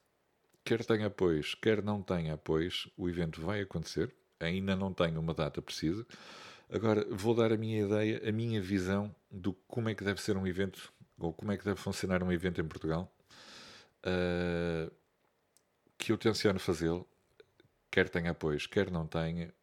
quer 0.64 0.84
tenha 0.86 1.08
apoios, 1.08 1.54
quer 1.56 1.84
não 1.84 2.02
tenha 2.02 2.36
apoios, 2.36 2.90
o 2.98 3.10
evento 3.10 3.42
vai 3.42 3.62
acontecer. 3.62 4.16
Ainda 4.40 4.74
não 4.76 4.94
tenho 4.94 5.20
uma 5.20 5.34
data 5.34 5.62
precisa. 5.62 6.08
Agora, 6.70 7.06
vou 7.12 7.36
dar 7.36 7.52
a 7.52 7.58
minha 7.58 7.86
ideia, 7.86 8.30
a 8.30 8.32
minha 8.32 8.62
visão 8.62 9.14
do 9.30 9.54
como 9.68 9.90
é 9.90 9.96
que 9.96 10.04
deve 10.04 10.22
ser 10.22 10.38
um 10.38 10.48
evento, 10.48 10.94
ou 11.18 11.34
como 11.34 11.52
é 11.52 11.58
que 11.58 11.66
deve 11.66 11.80
funcionar 11.80 12.24
um 12.24 12.32
evento 12.32 12.62
em 12.62 12.68
Portugal 12.68 13.14
uh, 14.06 14.92
que 15.98 16.12
eu 16.12 16.18
tenciono 16.18 16.60
fazê-lo, 16.60 17.08
quer 17.92 18.10
tenha 18.10 18.32
apoios, 18.32 18.66
quer 18.68 18.90
não 18.90 19.06
tenha, 19.08 19.54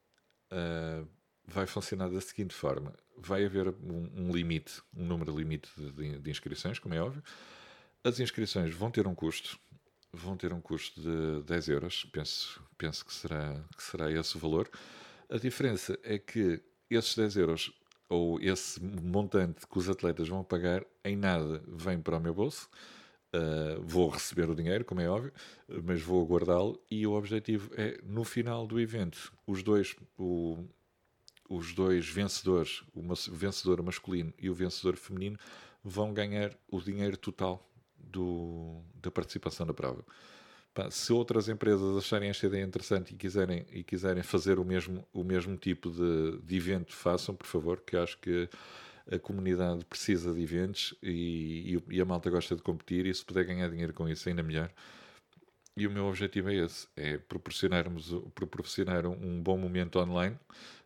uh, 0.52 1.08
vai 1.46 1.66
funcionar 1.66 2.08
da 2.08 2.20
seguinte 2.20 2.54
forma: 2.54 2.94
vai 3.16 3.44
haver 3.44 3.68
um, 3.68 4.10
um 4.14 4.32
limite, 4.32 4.82
um 4.94 5.04
número 5.04 5.36
limite 5.36 5.70
de, 5.76 6.18
de, 6.18 6.30
inscrições, 6.30 6.78
como 6.78 6.94
é 6.94 7.00
óbvio. 7.00 7.22
As 8.04 8.20
inscrições 8.20 8.74
vão 8.74 8.90
ter 8.90 9.06
um 9.06 9.14
custo, 9.14 9.58
vão 10.12 10.36
ter 10.36 10.52
um 10.52 10.60
custo 10.60 11.00
de 11.00 11.42
10 11.42 11.68
euros, 11.68 12.04
penso, 12.12 12.62
penso 12.78 13.04
que, 13.04 13.12
será, 13.12 13.64
que 13.76 13.82
será 13.82 14.10
esse 14.10 14.36
o 14.36 14.40
valor. 14.40 14.70
A 15.28 15.38
diferença 15.38 15.98
é 16.04 16.18
que 16.18 16.62
esses 16.88 17.16
10 17.16 17.36
euros 17.36 17.72
ou 18.08 18.40
esse 18.40 18.80
montante 18.80 19.66
que 19.66 19.78
os 19.78 19.88
atletas 19.88 20.28
vão 20.28 20.44
pagar 20.44 20.84
em 21.04 21.16
nada 21.16 21.60
vem 21.66 22.00
para 22.00 22.16
o 22.16 22.20
meu 22.20 22.32
bolso 22.32 22.68
Uh, 23.36 23.82
vou 23.82 24.08
receber 24.08 24.48
o 24.48 24.54
dinheiro, 24.54 24.84
como 24.84 25.00
é 25.00 25.08
óbvio, 25.08 25.32
mas 25.84 26.00
vou 26.00 26.24
guardá-lo. 26.24 26.80
E 26.90 27.06
o 27.06 27.12
objetivo 27.12 27.70
é, 27.76 28.00
no 28.04 28.24
final 28.24 28.66
do 28.66 28.80
evento, 28.80 29.32
os 29.46 29.62
dois, 29.62 29.96
o, 30.16 30.64
os 31.48 31.74
dois 31.74 32.08
vencedores, 32.08 32.82
o 32.94 33.02
vencedor 33.34 33.82
masculino 33.82 34.32
e 34.38 34.48
o 34.48 34.54
vencedor 34.54 34.96
feminino, 34.96 35.38
vão 35.82 36.12
ganhar 36.12 36.56
o 36.68 36.80
dinheiro 36.80 37.16
total 37.16 37.68
do, 37.98 38.80
da 39.02 39.10
participação 39.10 39.66
da 39.66 39.74
prova. 39.74 40.04
Se 40.90 41.12
outras 41.12 41.48
empresas 41.48 41.96
acharem 41.96 42.28
esta 42.28 42.46
ideia 42.46 42.62
interessante 42.62 43.14
e 43.14 43.16
quiserem, 43.16 43.64
e 43.72 43.82
quiserem 43.82 44.22
fazer 44.22 44.58
o 44.58 44.64
mesmo, 44.64 45.06
o 45.12 45.24
mesmo 45.24 45.56
tipo 45.56 45.90
de, 45.90 46.38
de 46.42 46.56
evento, 46.56 46.92
façam, 46.92 47.34
por 47.34 47.46
favor, 47.46 47.80
que 47.80 47.96
acho 47.96 48.18
que 48.18 48.48
a 49.10 49.18
comunidade 49.18 49.84
precisa 49.84 50.32
de 50.32 50.42
eventos 50.42 50.94
e, 51.02 51.80
e, 51.88 52.00
a 52.00 52.04
malta 52.04 52.28
gosta 52.28 52.56
de 52.56 52.62
competir 52.62 53.06
e 53.06 53.14
se 53.14 53.24
puder 53.24 53.44
ganhar 53.44 53.68
dinheiro 53.70 53.92
com 53.92 54.08
isso 54.08 54.28
ainda 54.28 54.42
melhor. 54.42 54.70
E 55.76 55.86
o 55.86 55.90
meu 55.90 56.06
objetivo 56.06 56.50
é 56.50 56.54
esse, 56.54 56.88
é 56.96 57.18
proporcionarmos, 57.18 58.10
proporcionar 58.34 59.06
um 59.06 59.42
bom 59.42 59.58
momento 59.58 59.98
online 59.98 60.38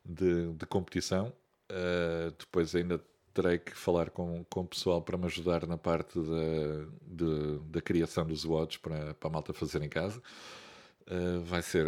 de, 0.05 0.53
de 0.53 0.67
competição. 0.67 1.33
Uh, 1.71 2.33
depois 2.37 2.75
ainda 2.75 3.01
terei 3.33 3.59
que 3.59 3.73
falar 3.77 4.11
com, 4.11 4.45
com 4.51 4.63
o 4.63 4.67
pessoal 4.67 5.01
para 5.01 5.17
me 5.17 5.27
ajudar 5.27 5.67
na 5.67 5.79
parte 5.79 6.19
da, 6.19 6.87
de, 7.07 7.59
da 7.71 7.81
criação 7.81 8.27
dos 8.27 8.45
watts 8.45 8.79
para, 8.79 9.15
para 9.15 9.29
a 9.29 9.33
malta 9.33 9.53
fazer 9.53 9.81
em 9.83 9.89
casa. 9.89 10.21
Uh, 11.07 11.41
vai 11.45 11.63
ser, 11.63 11.87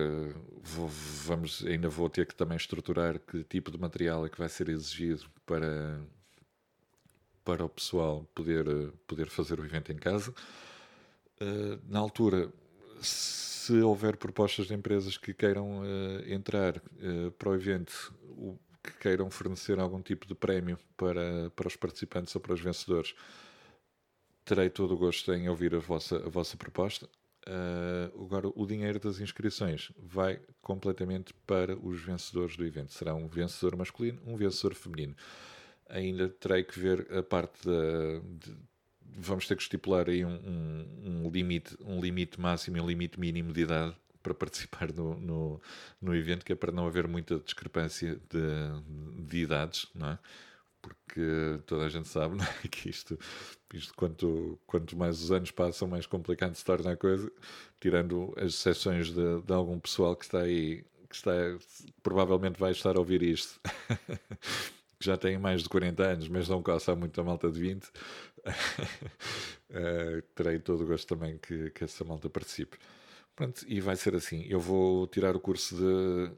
vou, 0.62 0.88
vamos, 0.88 1.64
ainda 1.66 1.88
vou 1.88 2.08
ter 2.08 2.26
que 2.26 2.34
também 2.34 2.56
estruturar 2.56 3.18
que 3.18 3.44
tipo 3.44 3.70
de 3.70 3.78
material 3.78 4.24
é 4.24 4.28
que 4.28 4.38
vai 4.38 4.48
ser 4.48 4.68
exigido 4.68 5.24
para, 5.44 6.00
para 7.44 7.64
o 7.64 7.68
pessoal 7.68 8.26
poder, 8.34 8.64
poder 9.06 9.28
fazer 9.28 9.58
o 9.60 9.64
evento 9.64 9.92
em 9.92 9.96
casa. 9.96 10.32
na 11.88 11.98
altura, 11.98 12.52
se 13.00 13.80
houver 13.80 14.16
propostas 14.16 14.66
de 14.66 14.74
empresas 14.74 15.16
que 15.16 15.34
queiram 15.34 15.82
entrar 16.26 16.80
para 17.38 17.50
o 17.50 17.54
evento, 17.54 18.14
que 18.82 18.92
queiram 18.98 19.30
fornecer 19.30 19.78
algum 19.78 20.00
tipo 20.02 20.26
de 20.26 20.34
prémio 20.34 20.78
para, 20.96 21.50
para 21.54 21.68
os 21.68 21.76
participantes 21.76 22.34
ou 22.34 22.40
para 22.40 22.54
os 22.54 22.60
vencedores, 22.60 23.14
terei 24.44 24.68
todo 24.68 24.94
o 24.94 24.96
gosto 24.96 25.32
em 25.32 25.48
ouvir 25.48 25.74
a 25.74 25.78
vossa, 25.78 26.16
a 26.16 26.28
vossa 26.28 26.56
proposta. 26.56 27.08
Uh, 27.46 28.24
agora, 28.24 28.48
o 28.54 28.66
dinheiro 28.66 29.00
das 29.00 29.18
inscrições 29.18 29.90
vai 29.98 30.40
completamente 30.60 31.34
para 31.46 31.76
os 31.76 32.00
vencedores 32.00 32.56
do 32.56 32.64
evento. 32.64 32.92
Será 32.92 33.14
um 33.14 33.26
vencedor 33.26 33.76
masculino, 33.76 34.20
um 34.24 34.36
vencedor 34.36 34.74
feminino. 34.74 35.16
Ainda 35.88 36.28
terei 36.28 36.64
que 36.64 36.78
ver 36.78 37.06
a 37.12 37.22
parte 37.22 37.66
da. 37.66 38.18
De, 38.20 38.56
vamos 39.14 39.46
ter 39.46 39.56
que 39.56 39.62
estipular 39.62 40.08
aí 40.08 40.24
um, 40.24 40.30
um, 40.30 41.24
um, 41.26 41.30
limite, 41.30 41.76
um 41.84 42.00
limite 42.00 42.40
máximo 42.40 42.78
e 42.78 42.80
um 42.80 42.86
limite 42.86 43.20
mínimo 43.20 43.52
de 43.52 43.60
idade 43.62 43.94
para 44.22 44.32
participar 44.32 44.92
no, 44.92 45.18
no, 45.18 45.60
no 46.00 46.14
evento, 46.14 46.44
que 46.44 46.52
é 46.52 46.56
para 46.56 46.72
não 46.72 46.86
haver 46.86 47.06
muita 47.06 47.38
discrepância 47.38 48.18
de, 48.30 49.26
de 49.26 49.38
idades, 49.38 49.88
não 49.94 50.10
é? 50.10 50.18
porque 50.82 51.60
toda 51.64 51.86
a 51.86 51.88
gente 51.88 52.08
sabe 52.08 52.36
é? 52.42 52.46
que 52.68 52.90
isto, 52.90 53.18
isto 53.72 53.94
quanto, 53.94 54.58
quanto 54.66 54.96
mais 54.96 55.22
os 55.22 55.30
anos 55.30 55.52
passam, 55.52 55.86
mais 55.86 56.06
complicado 56.06 56.54
se 56.54 56.64
torna 56.64 56.92
a 56.92 56.96
coisa, 56.96 57.30
tirando 57.80 58.34
as 58.36 58.54
exceções 58.54 59.12
de, 59.12 59.40
de 59.42 59.52
algum 59.52 59.78
pessoal 59.78 60.16
que 60.16 60.24
está 60.24 60.40
aí, 60.40 60.84
que 61.08 61.14
está, 61.14 61.32
provavelmente 62.02 62.58
vai 62.58 62.72
estar 62.72 62.96
a 62.96 62.98
ouvir 62.98 63.22
isto, 63.22 63.60
que 65.02 65.06
já 65.06 65.16
tem 65.16 65.36
mais 65.36 65.64
de 65.64 65.68
40 65.68 66.02
anos, 66.04 66.28
mas 66.28 66.48
não 66.48 66.62
coça 66.62 66.94
muito 66.94 67.20
a 67.20 67.24
malta 67.24 67.50
de 67.50 67.60
20. 67.60 67.84
uh, 67.84 67.90
eh, 69.70 70.22
terei 70.32 70.60
todo 70.60 70.84
o 70.84 70.86
gosto 70.86 71.08
também 71.08 71.38
que, 71.38 71.70
que 71.70 71.82
essa 71.82 72.04
malta 72.04 72.30
participe. 72.30 72.78
Pronto, 73.34 73.64
e 73.66 73.80
vai 73.80 73.96
ser 73.96 74.14
assim. 74.14 74.46
Eu 74.48 74.60
vou 74.60 75.08
tirar 75.08 75.34
o 75.34 75.40
curso 75.40 75.74
de, 75.74 76.30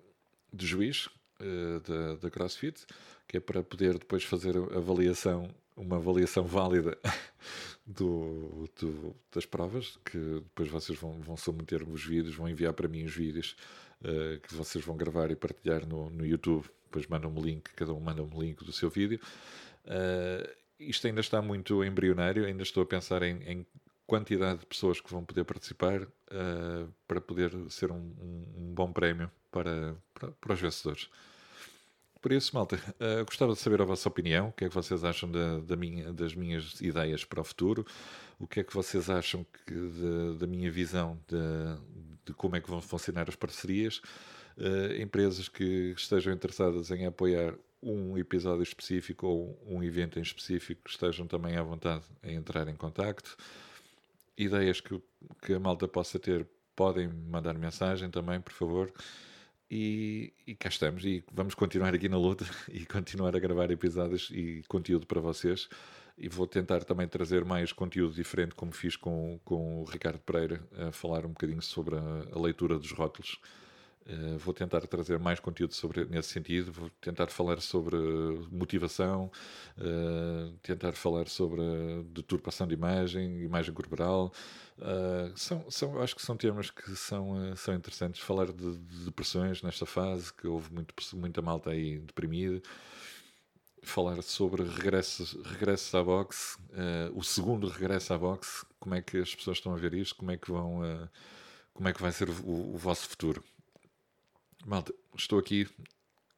de 0.50 0.66
juiz 0.66 1.07
uh, 1.40 1.81
da, 1.87 2.14
da 2.16 2.31
CrossFit 2.31 2.87
que 3.29 3.37
é 3.37 3.40
para 3.40 3.62
poder 3.62 3.98
depois 3.98 4.24
fazer 4.24 4.57
avaliação, 4.74 5.48
uma 5.77 5.96
avaliação 5.96 6.44
válida 6.44 6.96
do, 7.87 8.68
do, 8.79 9.14
das 9.33 9.46
provas, 9.46 9.98
que 10.05 10.18
depois 10.18 10.68
vocês 10.68 10.98
vão, 10.98 11.20
vão 11.20 11.37
submeter 11.37 11.83
os 11.88 12.05
vídeos, 12.05 12.35
vão 12.35 12.48
enviar 12.48 12.72
para 12.72 12.88
mim 12.88 13.05
os 13.05 13.14
vídeos 13.14 13.57
uh, 14.03 14.40
que 14.40 14.55
vocês 14.55 14.85
vão 14.85 14.96
gravar 14.96 15.31
e 15.31 15.37
partilhar 15.37 15.87
no, 15.87 16.11
no 16.11 16.24
YouTube. 16.24 16.68
Depois 16.94 17.09
mandam-me 17.09 17.40
link, 17.40 17.70
cada 17.74 17.92
um 17.92 17.98
manda-me 17.98 18.38
link 18.38 18.64
do 18.64 18.72
seu 18.72 18.88
vídeo. 18.88 19.18
Uh, 19.85 20.48
isto 20.78 21.09
ainda 21.09 21.20
está 21.20 21.42
muito 21.42 21.83
embrionário, 21.83 22.46
ainda 22.46 22.62
estou 22.62 22.85
a 22.85 22.87
pensar 22.87 23.24
em, 23.24 23.42
em 23.42 23.66
quantidade 24.07 24.61
de 24.61 24.66
pessoas 24.66 25.00
que 25.00 25.11
vão 25.11 25.24
poder 25.24 25.42
participar 25.42 26.02
uh, 26.02 26.88
para 27.09 27.20
poder 27.20 27.50
ser 27.68 27.90
um, 27.90 27.96
um, 27.96 28.44
um 28.59 28.74
bom 28.74 28.92
prémio 28.92 29.28
para, 29.50 29.96
para, 30.14 30.30
para 30.30 30.52
os 30.52 30.61
vencedores. 30.61 31.11
Por 32.22 32.30
isso, 32.30 32.54
malta, 32.54 32.76
uh, 32.76 33.24
gostava 33.26 33.54
de 33.54 33.59
saber 33.59 33.83
a 33.83 33.85
vossa 33.85 34.09
opinião, 34.09 34.50
o 34.50 34.52
que 34.52 34.66
é 34.66 34.68
que 34.68 34.74
vocês 34.74 35.02
acham 35.02 35.28
da, 35.28 35.59
da 35.59 35.74
minha, 35.74 36.12
das 36.12 36.33
minhas 36.33 36.80
ideias 36.80 37.24
para 37.24 37.40
o 37.40 37.44
futuro, 37.44 37.85
o 38.38 38.46
que 38.46 38.61
é 38.61 38.62
que 38.62 38.72
vocês 38.72 39.11
acham 39.11 39.44
que 39.66 39.74
de, 39.74 40.38
da 40.38 40.46
minha 40.46 40.70
visão 40.70 41.18
de, 41.26 41.37
de, 42.24 42.33
como 42.35 42.54
é 42.54 42.61
que 42.61 42.70
vão 42.70 42.80
funcionar 42.80 43.28
as 43.28 43.35
parcerias, 43.35 44.00
uh, 44.59 45.01
empresas 45.01 45.49
que 45.49 45.95
estejam 45.97 46.33
interessadas 46.33 46.90
em 46.90 47.07
apoiar 47.07 47.55
um 47.83 48.17
episódio 48.17 48.62
específico 48.62 49.27
ou 49.27 49.59
um 49.67 49.83
evento 49.83 50.19
em 50.19 50.23
específico, 50.23 50.88
estejam 50.88 51.27
também 51.27 51.57
à 51.57 51.62
vontade 51.62 52.05
em 52.23 52.35
entrar 52.35 52.67
em 52.69 52.75
contacto. 52.75 53.37
Ideias 54.37 54.81
que, 54.81 55.01
que 55.43 55.53
a 55.53 55.61
malta 55.61 55.87
possa 55.87 56.19
ter, 56.19 56.47
podem 56.75 57.09
mandar 57.09 57.55
mensagem 57.55 58.11
também, 58.11 58.40
por 58.40 58.53
favor. 58.53 58.93
E, 59.71 60.33
e 60.47 60.55
cá 60.55 60.69
estamos, 60.69 61.05
e 61.05 61.25
vamos 61.33 61.55
continuar 61.55 61.95
aqui 61.95 62.09
na 62.09 62.19
luta 62.19 62.45
e 62.71 62.87
continuar 62.87 63.35
a 63.37 63.38
gravar 63.38 63.71
episódios 63.71 64.31
e 64.31 64.62
conteúdo 64.69 65.07
para 65.07 65.21
vocês. 65.21 65.69
E 66.17 66.29
vou 66.29 66.47
tentar 66.47 66.85
também 66.85 67.09
trazer 67.09 67.45
mais 67.45 67.73
conteúdo 67.73 68.14
diferente, 68.14 68.55
como 68.55 68.73
fiz 68.73 68.95
com, 68.97 69.38
com 69.45 69.83
o 69.83 69.85
Ricardo 69.85 70.21
Pereira, 70.21 70.62
a 70.79 70.93
falar 70.93 71.27
um 71.27 71.31
bocadinho 71.31 71.61
sobre 71.61 71.97
a, 71.97 72.27
a 72.33 72.40
leitura 72.40 72.79
dos 72.79 72.93
rótulos 72.93 73.40
Uh, 74.07 74.37
vou 74.37 74.53
tentar 74.53 74.83
trazer 74.83 75.19
mais 75.19 75.40
conteúdo 75.40 75.73
sobre, 75.73 76.05
nesse 76.05 76.29
sentido, 76.29 76.71
vou 76.71 76.90
tentar 77.01 77.29
falar 77.29 77.59
sobre 77.62 77.97
motivação, 78.51 79.31
uh, 79.79 80.53
tentar 80.62 80.93
falar 80.93 81.27
sobre 81.27 81.62
deturpação 82.11 82.67
de 82.67 82.75
imagem, 82.75 83.43
imagem 83.43 83.73
corporal. 83.73 84.31
Uh, 84.77 85.33
são, 85.35 85.64
são, 85.71 86.03
acho 86.03 86.14
que 86.14 86.21
são 86.21 86.37
temas 86.37 86.71
que 86.71 86.95
são, 86.95 87.57
são 87.57 87.75
interessantes. 87.75 88.21
Falar 88.21 88.53
de, 88.53 88.77
de, 88.77 89.05
depressões 89.07 89.62
nesta 89.62 89.87
fase, 89.87 90.31
que 90.35 90.47
houve 90.47 90.71
muito, 90.71 90.95
muita 91.14 91.40
malta 91.40 91.71
aí 91.71 91.99
deprimida. 92.01 92.61
Falar 93.83 94.23
sobre 94.23 94.64
regressos, 94.64 95.35
regressos 95.45 95.95
à 95.95 96.03
boxe, 96.03 96.59
o 97.14 97.23
segundo 97.23 97.69
regresso 97.69 98.14
à 98.14 98.19
boxe, 98.19 98.64
como 98.81 98.95
é 98.95 99.03
que 99.03 99.19
as 99.19 99.35
pessoas 99.35 99.59
estão 99.59 99.75
a 99.75 99.77
ver 99.77 99.93
isto, 99.93 100.17
como 100.17 100.31
é 100.31 100.38
que 100.38 100.51
vão, 100.51 100.81
como 101.75 101.87
é 101.87 101.93
que 101.93 102.01
vai 102.01 102.11
ser 102.11 102.31
o, 102.31 102.75
o 102.75 102.79
vosso 102.79 103.07
futuro. 103.07 103.45
Malta, 104.64 104.94
estou 105.14 105.38
aqui. 105.38 105.68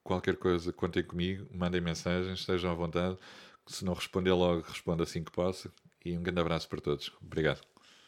Qualquer 0.03 0.37
coisa, 0.37 0.73
contem 0.73 1.03
comigo, 1.03 1.47
mandem 1.53 1.81
mensagens, 1.81 2.41
estejam 2.41 2.71
à 2.71 2.75
vontade. 2.75 3.17
Se 3.67 3.85
não 3.85 3.93
responder 3.95 4.33
logo, 4.33 4.63
responda 4.63 5.03
assim 5.05 5.23
que 5.23 5.31
possa. 5.31 5.73
E 6.05 6.17
um 6.17 6.23
grande 6.23 6.41
abraço 6.41 6.69
para 6.69 6.81
todos. 6.81 7.13
Obrigado. 7.23 7.61